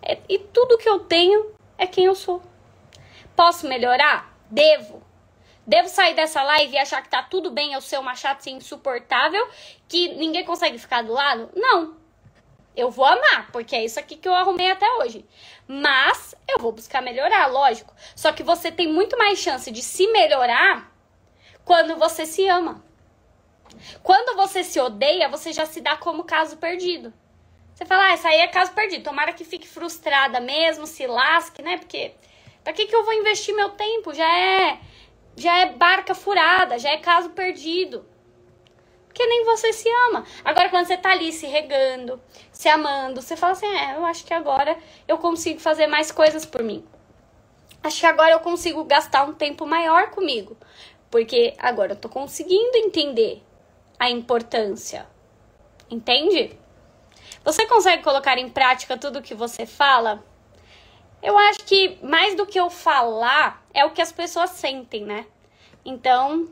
É, 0.01 0.17
e 0.27 0.39
tudo 0.39 0.77
que 0.77 0.87
eu 0.87 0.99
tenho 0.99 1.53
é 1.77 1.85
quem 1.85 2.05
eu 2.05 2.15
sou. 2.15 2.41
Posso 3.35 3.67
melhorar? 3.67 4.33
Devo. 4.49 5.03
Devo 5.65 5.87
sair 5.87 6.15
dessa 6.15 6.41
live 6.41 6.73
e 6.73 6.79
achar 6.79 7.01
que 7.01 7.09
tá 7.09 7.21
tudo 7.21 7.51
bem 7.51 7.73
eu 7.73 7.81
ser 7.81 7.99
uma 7.99 8.15
chata 8.15 8.39
assim, 8.39 8.55
insuportável, 8.55 9.47
que 9.87 10.15
ninguém 10.15 10.43
consegue 10.43 10.79
ficar 10.79 11.03
do 11.03 11.13
lado? 11.13 11.49
Não. 11.55 11.95
Eu 12.75 12.89
vou 12.89 13.05
amar, 13.05 13.51
porque 13.51 13.75
é 13.75 13.85
isso 13.85 13.99
aqui 13.99 14.15
que 14.15 14.27
eu 14.27 14.33
arrumei 14.33 14.71
até 14.71 14.89
hoje. 14.93 15.25
Mas 15.67 16.33
eu 16.47 16.57
vou 16.59 16.71
buscar 16.71 17.01
melhorar, 17.01 17.45
lógico. 17.47 17.93
Só 18.15 18.31
que 18.31 18.41
você 18.41 18.71
tem 18.71 18.87
muito 18.87 19.17
mais 19.17 19.37
chance 19.37 19.69
de 19.69 19.81
se 19.81 20.07
melhorar 20.07 20.91
quando 21.63 21.97
você 21.97 22.25
se 22.25 22.47
ama. 22.47 22.83
Quando 24.03 24.35
você 24.35 24.63
se 24.63 24.79
odeia, 24.79 25.29
você 25.29 25.51
já 25.53 25.65
se 25.65 25.81
dá 25.81 25.95
como 25.97 26.23
caso 26.23 26.57
perdido. 26.57 27.13
Você 27.73 27.85
fala, 27.85 28.13
ah, 28.13 28.27
aí 28.27 28.39
é 28.39 28.47
caso 28.47 28.73
perdido. 28.73 29.03
Tomara 29.03 29.31
que 29.31 29.45
fique 29.45 29.67
frustrada 29.67 30.39
mesmo, 30.39 30.85
se 30.85 31.07
lasque, 31.07 31.61
né? 31.61 31.77
Porque 31.77 32.13
pra 32.63 32.73
que, 32.73 32.85
que 32.85 32.95
eu 32.95 33.05
vou 33.05 33.13
investir 33.13 33.55
meu 33.55 33.69
tempo? 33.69 34.13
Já 34.13 34.29
é, 34.29 34.79
já 35.35 35.59
é 35.59 35.65
barca 35.67 36.13
furada, 36.13 36.77
já 36.77 36.89
é 36.89 36.97
caso 36.97 37.29
perdido. 37.29 38.05
Porque 39.07 39.25
nem 39.25 39.45
você 39.45 39.71
se 39.73 39.89
ama. 40.09 40.25
Agora, 40.43 40.69
quando 40.69 40.85
você 40.85 40.97
tá 40.97 41.11
ali 41.11 41.31
se 41.31 41.47
regando, 41.47 42.21
se 42.51 42.67
amando, 42.67 43.21
você 43.21 43.35
fala 43.37 43.53
assim: 43.53 43.65
é, 43.65 43.95
eu 43.95 44.05
acho 44.05 44.25
que 44.25 44.33
agora 44.33 44.77
eu 45.07 45.17
consigo 45.17 45.59
fazer 45.59 45.87
mais 45.87 46.11
coisas 46.11 46.45
por 46.45 46.61
mim. 46.61 46.85
Acho 47.81 48.01
que 48.01 48.05
agora 48.05 48.31
eu 48.31 48.39
consigo 48.41 48.83
gastar 48.83 49.23
um 49.23 49.33
tempo 49.33 49.65
maior 49.65 50.09
comigo. 50.09 50.57
Porque 51.09 51.55
agora 51.57 51.93
eu 51.93 51.95
tô 51.95 52.07
conseguindo 52.07 52.77
entender 52.77 53.41
a 53.99 54.09
importância. 54.09 55.05
Entende? 55.91 56.57
Você 57.43 57.65
consegue 57.65 58.01
colocar 58.01 58.37
em 58.37 58.49
prática 58.49 58.97
tudo 58.97 59.19
o 59.19 59.21
que 59.21 59.35
você 59.35 59.65
fala? 59.65 60.23
Eu 61.21 61.37
acho 61.37 61.59
que 61.65 61.97
mais 62.01 62.35
do 62.35 62.45
que 62.45 62.59
eu 62.59 62.69
falar 62.69 63.65
é 63.73 63.83
o 63.83 63.91
que 63.91 64.01
as 64.01 64.11
pessoas 64.11 64.51
sentem, 64.51 65.03
né? 65.03 65.25
Então, 65.83 66.47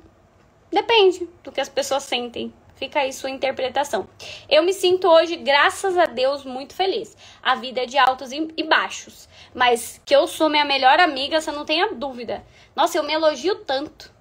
depende 0.71 1.27
do 1.43 1.51
que 1.51 1.61
as 1.61 1.69
pessoas 1.69 2.03
sentem. 2.03 2.53
Fica 2.75 2.99
aí 2.99 3.11
sua 3.11 3.29
interpretação. 3.29 4.07
Eu 4.47 4.61
me 4.63 4.71
sinto 4.71 5.07
hoje, 5.07 5.35
graças 5.37 5.97
a 5.97 6.05
Deus, 6.05 6.43
muito 6.43 6.75
feliz. 6.75 7.17
A 7.41 7.55
vida 7.55 7.81
é 7.81 7.85
de 7.85 7.97
altos 7.97 8.31
e 8.31 8.63
baixos. 8.63 9.27
Mas 9.53 9.99
que 10.05 10.15
eu 10.15 10.27
sou 10.27 10.47
minha 10.47 10.65
melhor 10.65 10.99
amiga, 10.99 11.41
você 11.41 11.51
não 11.51 11.65
tenha 11.65 11.93
dúvida. 11.93 12.45
Nossa, 12.75 12.97
eu 12.97 13.03
me 13.03 13.13
elogio 13.13 13.55
tanto. 13.55 14.13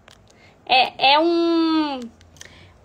É, 0.65 1.13
é 1.13 1.19
um 1.21 2.01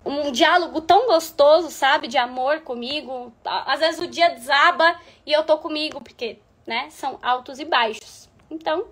um 0.06 0.32
diálogo 0.32 0.82
tão 0.82 1.08
gostoso, 1.08 1.70
sabe? 1.70 2.08
De 2.08 2.18
amor 2.18 2.62
comigo. 2.62 3.32
Às 3.45 3.80
vezes 3.80 3.99
o 3.99 4.08
dia 4.08 4.30
desaba 4.30 4.99
e 5.26 5.32
eu 5.32 5.43
tô 5.43 5.58
comigo, 5.58 6.02
porque, 6.02 6.39
né? 6.66 6.89
São 6.89 7.20
altos 7.22 7.60
e 7.60 7.66
baixos. 7.66 8.30
Então. 8.49 8.88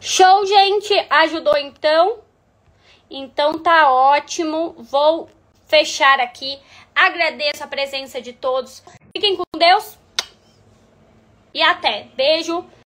Show, 0.00 0.44
gente! 0.46 0.94
Ajudou 1.08 1.56
então? 1.56 2.18
Então 3.10 3.58
tá 3.58 3.90
ótimo. 3.90 4.74
Vou 4.78 5.28
fechar 5.66 6.20
aqui. 6.20 6.58
Agradeço 6.94 7.62
a 7.62 7.66
presença 7.66 8.20
de 8.20 8.32
todos. 8.32 8.82
Fiquem 9.16 9.36
com 9.36 9.44
Deus. 9.56 9.98
E 11.52 11.62
até. 11.62 12.08
Beijo. 12.16 12.64